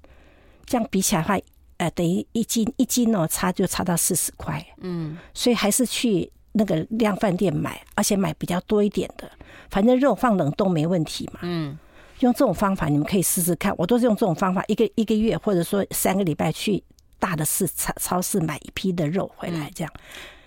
[0.66, 1.38] 这样比起来的话，
[1.76, 9.30] 呃等于一斤一斤哦差就差到四十块，嗯，所以还是去那个量贩店买，而且买比较多一点的，
[9.70, 11.78] 反正肉放冷冻没问题嘛，嗯，
[12.18, 16.82] 用这种方法你们可以试试看，我都是用这种方法，一个一个月或者说三个礼拜去。
[17.24, 19.90] 大的市超超市买一批的肉回来，这样。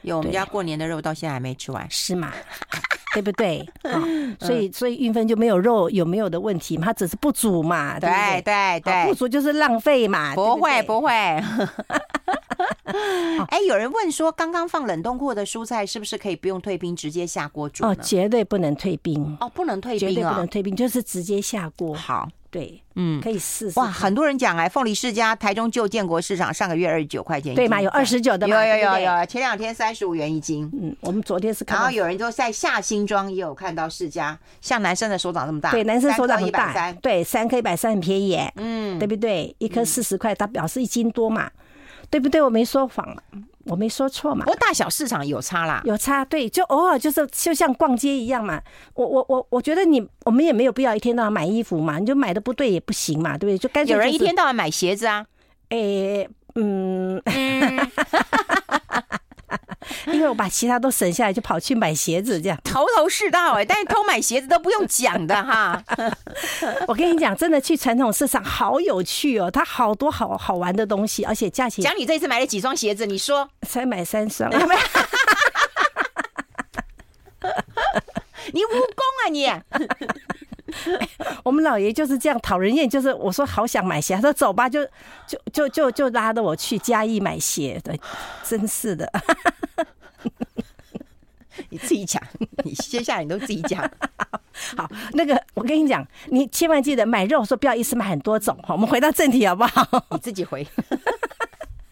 [0.03, 2.31] 有我们家过年的肉到现在还没吃完，是吗？
[3.13, 3.67] 对不对？
[4.39, 6.85] 所以所以运分就没有肉有没有的问题嘛？
[6.85, 8.07] 它只是不足嘛，对
[8.43, 10.35] 对对对，不足就是浪费嘛。
[10.35, 11.09] 不会不会。
[13.49, 17.83] 哎，有人问说，刚刚放冷冻库的蔬菜是不是可以不用退冰，直接下锅煮？
[17.83, 21.95] 哦，绝对不能退冰哦，不能退冰，绝对不能退冰，就是直接下锅。
[21.95, 22.29] 好。
[22.49, 23.79] 对，嗯，可以试试。
[23.79, 27.81] 哇，很多人讲哎，凤梨世家台中旧建国市场上个月二十九块钱，对嘛？
[27.81, 28.65] 有二十九的吗？
[28.65, 30.69] 有有有有，前两天三十五元一斤。
[30.73, 31.77] 嗯，我们昨天是看。
[31.77, 39.53] 然后有人说在下新庄也有看到世家，像男生的手掌这么大，对，男生手掌很大，对，三颗一百三很便宜，嗯，对不对？
[39.59, 41.51] 一颗四十块，它表示一斤多嘛，
[42.09, 42.41] 对不对？
[42.41, 43.15] 我没说谎。
[43.67, 44.45] 我没说错嘛？
[44.45, 48.61] 不过大小市场有差啦，有差，对，就偶尔就是就像逛街一样嘛。
[48.95, 53.57] 我我我我觉得你我们也没有必要一天到晚买衣服嘛，你就买的不对也不行嘛，对不对？
[53.57, 55.25] 就干脆、就是、有人一天到晚买鞋子啊，
[55.69, 57.21] 诶、欸，嗯。
[57.25, 57.91] 嗯
[60.07, 63.65] 因为我把其他都省下来，就跑去买鞋子，这样头头是道哎。
[63.65, 65.83] 但是偷买鞋子都不用讲的哈。
[66.87, 71.83] 我跟你讲，真的去传统市场好有趣哦，它好多好好玩的东西，而且价钱。
[71.83, 73.05] 讲你这次买了几双鞋子？
[73.05, 74.49] 你说才买三双。
[78.53, 79.45] 你蜈蚣啊你！
[81.43, 84.83] 我们老爷就是这样讨人厌，就是我说好想买鞋，他说走吧，就
[85.25, 87.99] 就就就就拉着我去嘉义买鞋，对，
[88.43, 89.11] 真是的。
[91.69, 92.21] 你自己讲，
[92.63, 93.81] 你接下来你都自己讲。
[94.77, 98.57] 好，那个我跟你讲，你千万记得买肉，说不要一次买很多种。
[98.63, 100.05] 好，我们回到正题好不好？
[100.11, 100.65] 你自己回。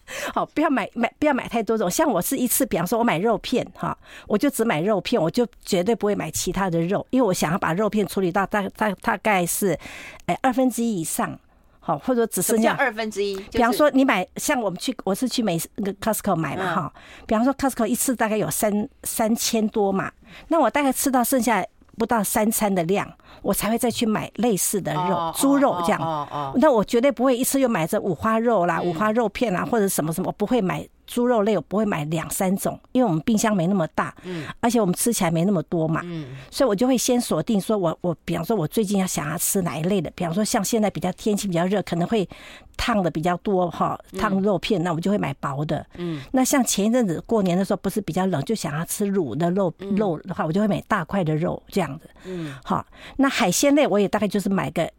[0.34, 1.90] 好，不要买买不要买太多种。
[1.90, 9.78] 像我是一次，比方说我买肉片哈，我就只买肉片，我就绝对不会买其他的肉，因为我想要把肉片处理到大大大概是
[10.26, 11.38] 哎二分之一以上。
[11.78, 13.36] 好，或者只剩下二分之一。
[13.52, 16.92] 比方说，你买像我们去，我是去美那个 Costco 买嘛哈。
[17.28, 20.10] 比方说，Costco 一次大概有三三千多嘛，
[20.48, 21.64] 那我大概吃到剩下
[21.98, 23.10] 不到三餐的量，
[23.42, 26.52] 我才会再去买类似的肉，猪肉这样。
[26.56, 42.28] 那我绝对不会一次又买这五花肉啦、五花肉片啦或者什么什么，我不会买猪肉类我不会买两三种，因为我们冰箱没那么大，嗯，而且我们吃起来没那么多嘛，嗯，所以我就会先锁定说我，我我比方说，我最近要想要吃哪一类的，比方说像现在比较天气比较热，可能会
[42.76, 52.84] 烫的比较多哈，烫肉片，那我就会买薄的，嗯，那像前一阵子过年的时候，不是比较冷，就想要吃卤的肉肉的话，我就会买大块的肉这样子，嗯，好，
[53.16, 54.90] 那海鲜类我也大概就是买个。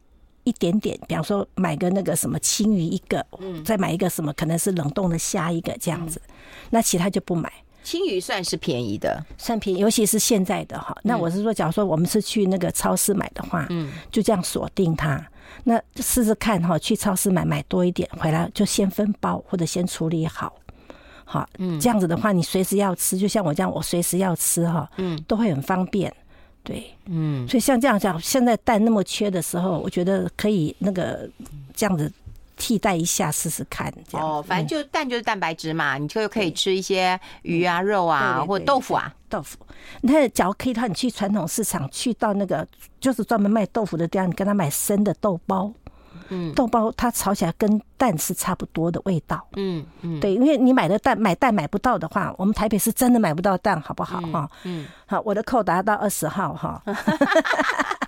[0.47, 6.21] 一点点，比方说买个那个什么青鱼一个，嗯，再买一个什么可能是冷冻的虾一个这样子，
[6.69, 7.51] 那其他就不买。
[7.83, 10.97] 青鱼算是便宜的，算便宜，尤其是现在的哈。
[11.03, 15.25] 那我是说，假如说我们是去那个超市买的话，嗯，就这样锁定它，
[15.65, 20.53] 那试试看哈，去超市买买多一点，回来就先分包或者先处理好，
[21.25, 26.13] 好，嗯，这样子的话，你随时要吃，就像我这样，我随时要吃哈，嗯，都会很方便。
[26.67, 31.29] 对，嗯，所以像这样讲，现在蛋那么缺的时候，我觉得可以那个
[31.73, 32.11] 这样子
[32.57, 33.89] 替代一下试试看。
[34.11, 39.13] 哦，反正就蛋就是蛋白质嘛，你就可以吃一些鱼啊、肉啊，或豆腐啊。
[39.29, 39.57] 豆腐，
[40.01, 42.67] 那假如可以的话，你去传统市场，去到那个
[42.99, 45.71] 就是专门卖豆腐的地方，你跟他买生的豆包。
[46.29, 49.45] 嗯，豆包它炒起来跟蛋是差不多的味道。
[49.55, 54.19] 嗯嗯，对，因为你买的蛋买蛋买不到的话，我们台北是真的买不到蛋，好不好？
[54.31, 56.81] 哈，嗯，好，我的扣达到二十号哈。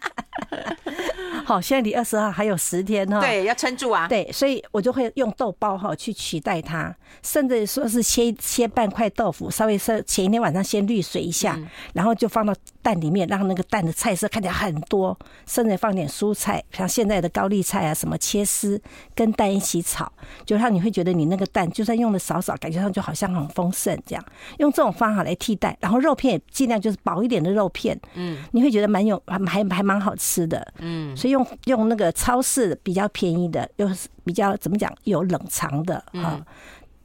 [1.46, 3.20] 好，现在离二十号还有十天哈。
[3.20, 4.08] 对，要撑住啊。
[4.08, 11.58] 对，所以我就会用豆包哈去取代它，甚至说是切切半块豆腐，稍微是前一天晚上先滤水一下，
[11.94, 18.80] 然后就放到蛋里面，让那个蛋的菜色看起来很多，甚至放点蔬菜，像现在的高丽菜啊什么切丝，
[19.16, 20.12] 跟蛋一起炒，
[20.46, 24.24] 就让你会觉得你那个蛋就算用的少少，感觉上就好像很丰盛这样。
[24.58, 31.40] 用这种方法来替代，然后肉片也尽量就是薄一点的肉片，嗯，你会觉得蛮有还还还蛮好吃的，嗯，所以用。
[31.40, 31.48] 用
[31.80, 36.38] 用那个超市比较便宜的，又是比较怎么讲有冷藏的啊，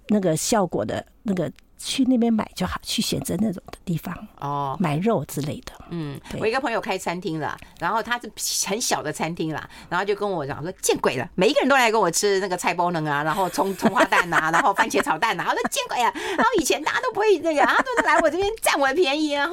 [0.09, 5.73] 那个效果的那个去那边买就好，去选择那种的地方哦，买肉之类的。
[5.91, 19.49] 嗯，我一个朋友开餐厅了，然后他是很小的餐厅啦，然后就跟我讲说见鬼了，每一个人都来跟我吃那个菜包能啊，然后葱葱花蛋啊， 然后番茄炒蛋啊，我说见鬼啊，然后以前大家都不会那个，他都是来我这边占我的便宜啊。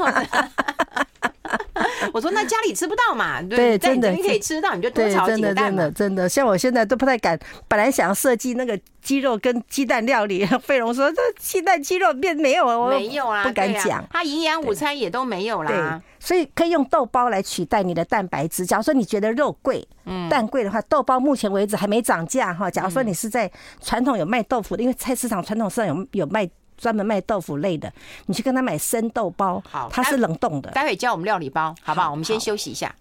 [2.14, 14.04] 我说那家里吃不到嘛，对，真的你可以吃到，你就多炒几个蛋的，真的，像我现在都不太敢，本来想要设计那个鸡肉跟鸡蛋料理， 费龙说这鸡蛋鸡肉变没有了，没有啊，不敢讲。
[14.12, 18.66] 他营养午餐也都没有啦，所以可以用豆包来取代你的蛋白质。
[18.66, 22.70] 假如说你觉得肉贵，嗯蛋贵的话，豆包目前为止还没涨价哈。
[22.70, 26.50] 假如说你是在传统有卖豆腐的，因为菜市场传统市场有有卖。
[26.82, 27.94] 专门卖豆腐类的，
[28.26, 30.72] 你去跟他买生豆包，好，它是冷冻的。
[30.72, 32.10] 待会教我们料理包，好不好？
[32.10, 32.94] 我们先休息一下。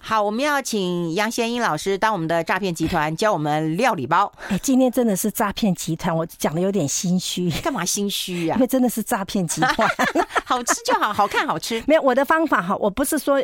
[0.00, 4.32] 好，我们要请杨贤英老师当我们的诈骗集团，教我们料理包。
[4.48, 7.48] 哎，今天真的是诈骗集团，我讲的有点心虚。
[7.62, 8.56] 干嘛心虚呀？
[8.56, 9.88] 因为真的是诈骗集团，
[10.44, 11.80] 好吃就好，好看好吃。
[11.86, 13.40] 没有我的方法哈，我不是说。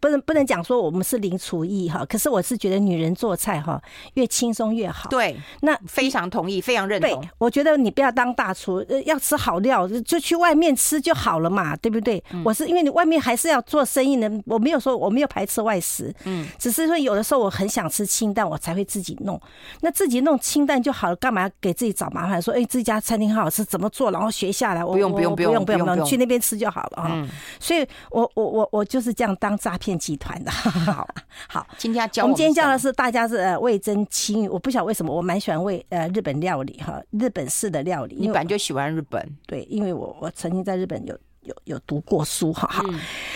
[0.00, 3.80] 不能不能讲说我们是零厨艺哈，可是我是觉得女人做菜哈
[4.14, 5.08] 越轻松越好。
[5.08, 7.08] 对，那非常同意，非常认同。
[7.20, 12.20] 对，我觉得你不要当大厨，要吃好料就去外面吃就好了嘛，对不对？
[12.32, 19.40] 嗯、我是因为你外面还是要做生意的，我没有说我没有排斥外食，嗯，只是说有的时候我很想吃清淡，我才会自己弄。
[19.80, 22.42] 那自己弄清淡就好了，干嘛给自己找麻烦？
[22.42, 24.10] 说哎，自己家餐厅很好吃，怎么做？
[24.10, 27.10] 然后学下来，我不用不用不用不用不用，去那边吃就好了啊。
[27.12, 27.28] 嗯、
[27.60, 29.56] 所以我我我我就是这样当。
[29.68, 31.06] 诈骗集团的，好。
[31.46, 42.82] 好，今天要教我们今天教的是大家是呃味增青鱼，我不晓得为什么我蛮喜欢味呃日本料理哈，日本式的料理，你本来就喜欢日本，对，因为我我曾经在日本有有有读过书哈，好，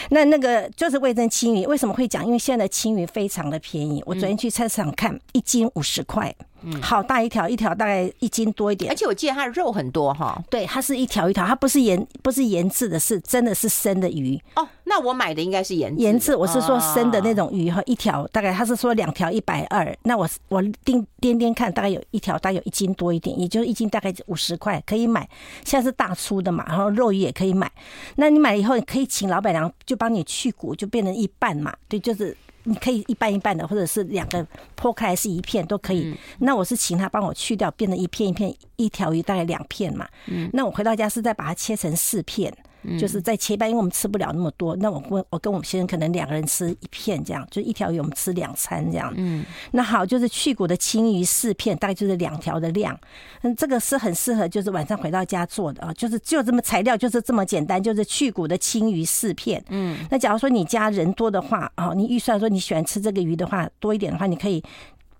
[0.09, 2.25] 那那个就是味增青鱼，为什么会讲？
[2.25, 6.35] 因为现在的青鱼非常的便宜，我昨天去菜市场看，一斤五十块。
[6.39, 6.47] 嗯，
[6.81, 10.43] 好大一条，一条大概一斤多一点，而且我记得它的肉很多哈。
[10.51, 14.41] 对，它是一条一条，它不是盐，不是盐制的，是真的是生的鱼。
[14.57, 25.29] 哦，那我买的应该是盐盐制，我是说生的那种鱼哈，一条大概它是说两条一百二，那我我掂掂掂看，大概有一条大概有一斤多一点，也就是一斤大概五十块可以买。
[25.65, 27.71] 现在是大粗的嘛，然后肉鱼也可以买。
[28.17, 31.75] 那你买了以后，你可以请老板娘就帮你去骨，就变成一半嘛。
[31.89, 32.37] 对，就是。
[32.65, 34.47] 你可以一半一半的，或者是两个
[34.77, 36.03] 剖开是一片都可以。
[36.07, 40.09] 嗯、那我是请他帮我去掉，变成一片一片，一条鱼大概两片嘛。
[40.27, 42.53] 嗯、那我回到家是再把它切成四片。
[42.99, 44.77] 就是在切半，因为我们吃不了那么多。
[44.77, 49.13] 那我我我跟我们先生可能两个人吃一片这样，就一条鱼我们吃两餐这样。
[49.17, 52.99] 嗯，那好，就是去骨的青鱼四片，大概就是两条的量。
[53.43, 59.63] 嗯，这个是很适合就是晚上回到家做的啊，就是就这么材料就是这么简单，就是去骨的青鱼四片。
[59.69, 64.63] 嗯，那假如说你家人多的话啊，你预算说你喜欢吃这个鱼的话多一点的话，你可以。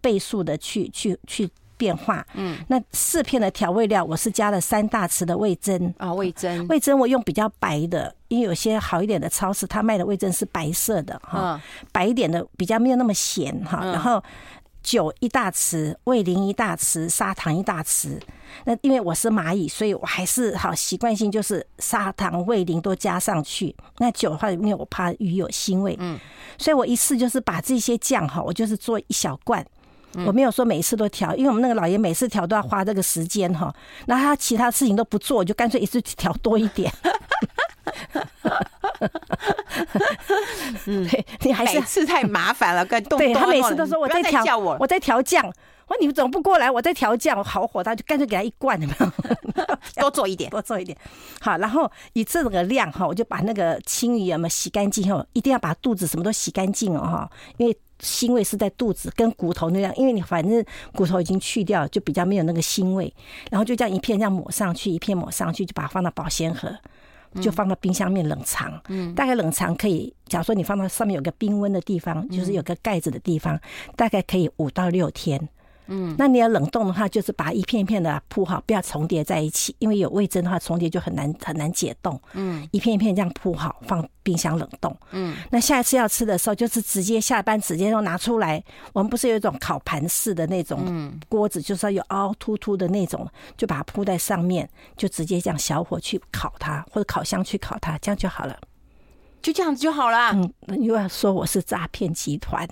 [0.03, 1.49] 倍数的去去去
[1.83, 2.25] 变化。
[2.35, 14.23] 嗯，那四片的调味料，我是加了三大匙的味噌啊，味噌，味噌我用比较白的，因为有些好一点的超市，它卖的味噌是白色的哈，白一点的比较没有那么咸哈，然后。
[14.83, 18.19] 酒一大匙，味淋一大匙，砂糖一大匙。
[18.65, 23.73] 那因为我是蚂蚁，所以我还是好习惯性就是砂糖、味淋都加上去。
[23.99, 26.19] 那酒的话，因为我怕鱼有腥味，嗯，
[26.59, 29.65] 所以我一次就是把这些酱哈，我就是做一小罐，
[30.27, 33.75] 我没有说每一次都调，因为我们那个老爷每次调都要花这个时间哈。
[34.07, 36.93] 那他其他事情都不做，我就干脆一次调多一点。
[40.87, 41.09] 嗯，
[41.43, 45.45] 你还是每次太麻烦了，跟动对他每次都说我在调，我我在调酱。
[45.89, 46.71] 我说你们怎么不过来？
[46.71, 49.13] 我在调酱，我好火大，就干脆给他一罐，有没有？
[50.01, 50.97] 多做一点，多做一点。
[51.41, 63.11] 好，然后以这个量哈，我就把那个青鱼有没有洗干净后，一定要把肚子什么都洗干净哦哈，因为腥味是在肚子跟骨头那样，因为你反正骨头已经去掉，就比较没有那个腥味。
[63.51, 66.77] 然后就这样一片这样抹上去，一片抹上去，就把它放到保鲜盒。
[67.41, 73.59] 就放到冰箱面冷藏，嗯，大概冷藏可以，假如说你放到上面有个冰温的地方，就是有个盖子的地方，
[73.97, 75.49] 大概可以五到六天。
[75.87, 82.21] 嗯，那你要冷冻的话，就是把一片一片的铺好，不要重叠在一起，因为有味增的话，重叠就很难很难解冻。
[82.35, 84.97] 嗯，一片一片这样铺好，放冰箱冷冻。
[85.11, 88.63] 嗯，那下一次要吃的时候，就是直接下班直接都拿出来。
[88.93, 98.57] 我们不是有一种烤盘式的那种锅子，就是要有凹凸凸的那种，就把它铺在上面，就直接这样小火去烤它，或者烤箱去烤它，这样就好了。
[99.43, 100.31] 就这样子就好了。
[100.69, 102.67] 嗯，又要说我是诈骗集团，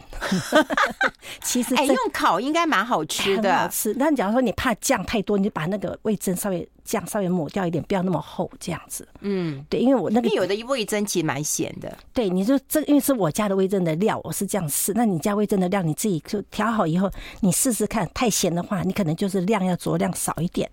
[1.42, 3.92] 其实哎，用烤应该蛮好吃的，好吃。
[3.94, 9.06] 但假如说你怕酱太多，你就把那个味增稍微酱稍微抹掉一点，不要那么厚，这样子。
[9.20, 11.96] 嗯，对，因为我那个有的味增其实蛮咸的。
[12.12, 14.92] 对，你就这因为是我家的味增的料，我是这样试。
[14.94, 17.10] 那你家味增的料你自己就调好以后，
[17.40, 20.70] 你试试看，太咸的话，你可能就是量要酌量少一点。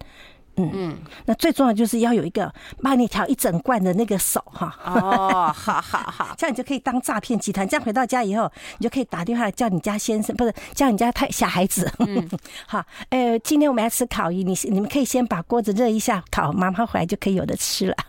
[0.58, 2.52] 嗯嗯，那最重要就是要有一个
[2.82, 4.76] 帮你调一整罐的那个手哈。
[4.84, 7.68] 哦，好好好， 这样你就可以当诈骗集团。
[7.68, 11.92] 这样回到家以后，你就可以打电话叫你家先生，不是叫你家太小孩子。
[12.00, 12.30] 嗯，
[12.66, 17.96] 好，呃，今天我们要吃烤鱼，你你们可以先把锅子热一下，烤妈妈回来就可以有的吃了。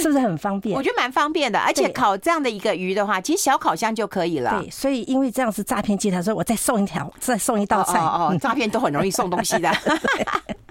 [0.00, 0.76] 是不是很方便？
[0.76, 4.60] 我觉得蛮方便的，而且烤这样的一个鱼的话，其实小烤箱就可以了。
[4.60, 8.00] 对，所以因为这样是诈骗集团，所以我再送一条，再送一道菜。
[8.00, 9.70] 哦，哦，诈骗都很容易送东西的。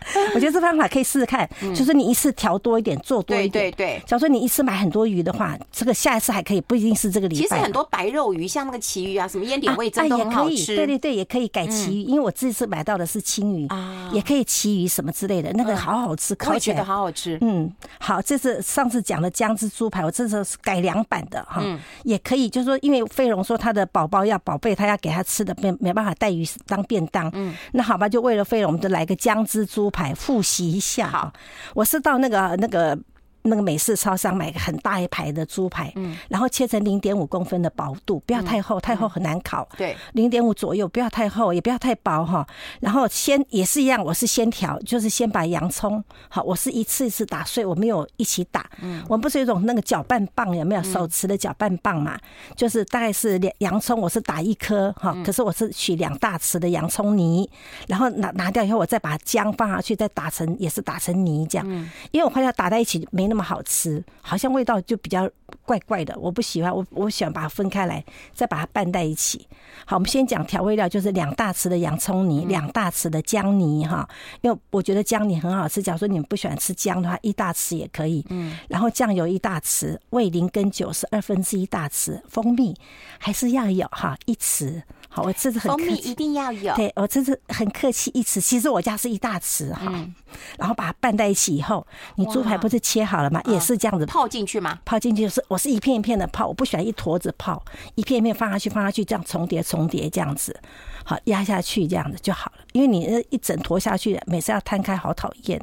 [0.35, 3.51] 我觉得这方法可以试试看，就是你一次调多一点，做多一点。
[3.51, 4.01] 对对对。
[4.05, 7.41] 假如说你一次买很多鱼的话，这个下一次还可以，不一定是这个礼拜。
[7.41, 10.75] 其实很多白肉鱼，像那个旗鱼啊，什么烟点味噌都很好吃。
[10.75, 17.37] 对对对，也可以改旗鱼，因为我这次买到的是青鱼啊，也可以旗鱼什么之类的，那个好好吃，烤起来好好吃。
[17.41, 21.61] 嗯，好，这是上次讲的姜汁猪排，我这次是改良版的哈，
[22.03, 31.07] 也可以，就是说，因为飞龙说他的宝宝要宝贝，他要给他吃的没没办法带鱼当便当，嗯，那好吧，就为了飞龙，我们就来个姜汁猪排复习一下。
[31.07, 31.33] 好，
[31.75, 32.97] 我是到那个那个。
[33.43, 39.67] 那个美式超商买个很大一排的猪排，嗯，然后切成零点五公分的薄度，不要太厚，太厚很难烤。
[39.75, 42.45] 对，零点五左右，不要太厚，也不要太薄哈。
[42.79, 48.69] 然后先也是一样，我是先调，就是先把洋葱，好，我是一次一次打碎，我没有一起打。
[48.81, 52.15] 嗯，我们不是有一种那个搅拌棒，有没有手持的搅拌棒嘛？
[52.55, 57.49] 就是大概是两洋葱，我是打一颗哈，可是我是取两大匙的洋葱泥，
[57.87, 61.65] 然后拿拿掉以后，我再把姜放下去，再打成也是打成泥这样。
[61.67, 63.30] 嗯，因为我怕要打在一起没。
[63.31, 65.29] 那么好吃，好像味道就比较
[65.63, 66.75] 怪怪的，我不喜欢。
[66.75, 68.03] 我我喜欢把它分开来，
[68.33, 69.47] 再把它拌在一起。
[69.85, 74.05] 好，我们先讲调味料，就是两大匙的洋葱泥，两大匙的姜泥哈。
[74.41, 78.25] 因为我觉得姜泥很好吃，假如说你们不喜欢吃姜的话，一大匙也可以。
[78.29, 78.57] 嗯。
[78.67, 82.75] 然后酱油一大匙，味淋跟酒是二分之一大匙，蜂蜜
[83.17, 84.81] 还是要有哈一匙。
[85.13, 86.73] 好，我这是很客气，蜂蜜一定要有。
[86.75, 89.81] 对，我这是很客气一匙，其实我家是一大匙哈。
[89.87, 90.15] 嗯、
[90.57, 91.85] 然后把它拌在一起以后，
[92.15, 93.41] 你猪排不是切好了吗？
[93.45, 94.79] 也是这样子泡进去吗？
[94.85, 97.61] 泡进去是，我是一片一片的泡，我不喜欢一坨子泡，
[97.95, 100.57] 一片一片放下去，放下去这样重叠重叠这样子，
[101.03, 102.63] 好压下去这样子就好了。
[102.71, 105.61] 因为你那一整坨下去，每次要摊开好讨厌。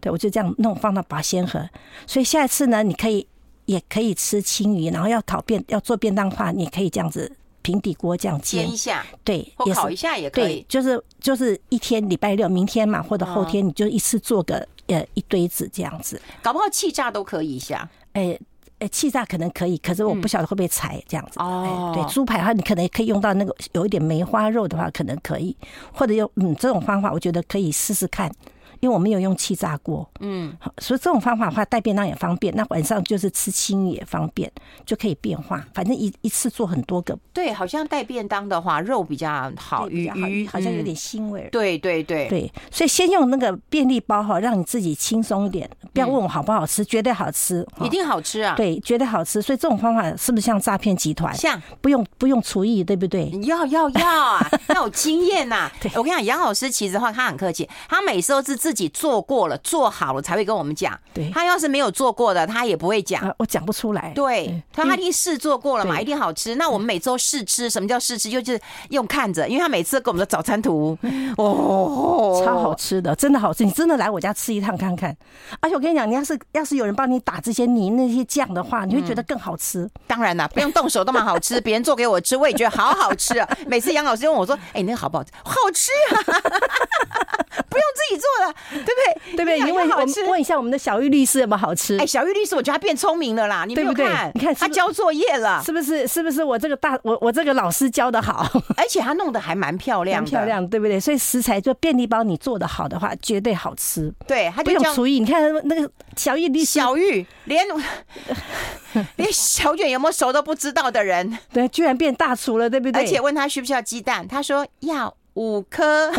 [0.00, 1.68] 对，我就这样弄放到保鲜盒。
[2.08, 3.24] 所以下一次呢，你可以
[3.66, 7.36] 也可以吃青鱼，然后要烤便要做便当的话，你可以这样子。
[7.62, 10.44] 平底锅这样煎，煎一下，对，或烤一下也可以。
[10.44, 16.20] 对，就是就是一天礼拜六，明天嘛，或者后天，你就一次做个呃一堆子这样子。
[16.42, 17.88] 搞不好气炸都可以一下。
[18.12, 18.38] 哎
[18.78, 21.38] 哎，气炸可能可以，可是我不晓得会不会柴这样子。
[21.38, 25.54] 哦，对，猪排的话，你可能可以用到那个有一点梅花肉的话，可能可以，
[25.92, 28.34] 或者用嗯这种方法，我觉得可以试试看。
[28.80, 32.54] 因为我没有用气炸锅，嗯，好，所以这种方法的话，带便当也方便。
[32.56, 34.50] 那晚上就是吃轻也方便，
[34.84, 35.64] 就可以变化。
[35.74, 37.16] 反正一一次做很多个。
[37.32, 41.48] 对，好像带便当的话，肉比较好，鱼鱼好像有点腥味。
[41.52, 45.68] 对对对对，所以先用那个便利包哈，让你自己轻松一点。
[45.92, 48.54] 不要问我好不好吃，绝对好吃，一定好吃啊！
[48.56, 49.42] 对，绝对好吃。
[49.42, 51.34] 所以这种方法是不是像诈骗集团？
[51.34, 53.28] 像，不用不用厨艺，对不对？
[53.42, 55.70] 要要要啊， 要有经验呐！
[55.96, 60.98] 我跟你讲，杨老师其实的话，他很客气，他每次都是自己做过了、做好了才会跟我们讲。
[61.12, 63.34] 对，他要是没有做过的，他也不会讲。
[63.38, 64.12] 我讲不出来。
[64.14, 66.54] 对，他他一定试做过了嘛，一定好吃。
[66.56, 68.30] 那我们每周试吃，什么叫试吃？
[68.30, 68.60] 就是
[68.90, 70.96] 用看着，因为他每次给我们的早餐图，
[71.36, 73.64] 哦，超好吃的，真的好吃。
[73.64, 75.16] 你真的来我家吃一趟看看。
[75.60, 79.88] 而且我跟你讲，你要是要是有人帮你打这些泥那些酱的话，你会觉得更好吃。
[80.06, 83.48] 当然啦，不用动手都蛮好吃， 别人做给我吃，我也觉得好好吃啊。
[83.66, 86.22] 每次杨老师问我说：“哎，那个好不好吃？”好吃啊，
[87.68, 89.36] 不用自己做的，对不对？
[89.36, 89.58] 对不对？
[89.58, 91.96] 因为我们问一下我们的小玉律师有没有好吃？
[91.98, 94.30] 哎，小玉律师，我觉得他变聪明了啦，你没有看？
[94.34, 96.06] 你看他交作业了，是不是？
[96.06, 98.46] 是不是我这个大我我这个老师教的好？
[98.76, 101.00] 而且他弄得还蛮漂亮，漂亮，对不对？
[101.00, 104.12] 所以食材就便利包，你做的好的话，绝对好吃。
[104.26, 105.20] 对，他不用厨艺。
[105.20, 107.64] 你看那个小玉律师，小玉连
[109.16, 113.02] 连小卷有没有熟都不知道的人，对，居然变大厨了，对不对？
[113.02, 116.10] 而且问他需不需要鸡蛋，他说要五颗。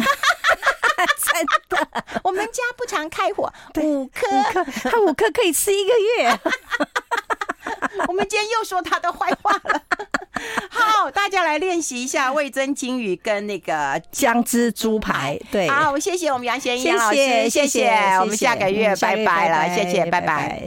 [1.17, 1.87] 真的，
[2.23, 4.27] 我们家不常开火，五颗，
[4.89, 6.39] 他五颗可以吃一个月。
[8.07, 9.81] 我们今天又说他的坏话了。
[10.69, 15.39] 好，大家来练习一下味增金鱼跟那个姜汁猪排。
[15.51, 17.89] 对，好，谢谢我们杨贤英老师，谢谢，
[18.19, 20.61] 我们下个月拜拜了，谢谢，拜拜。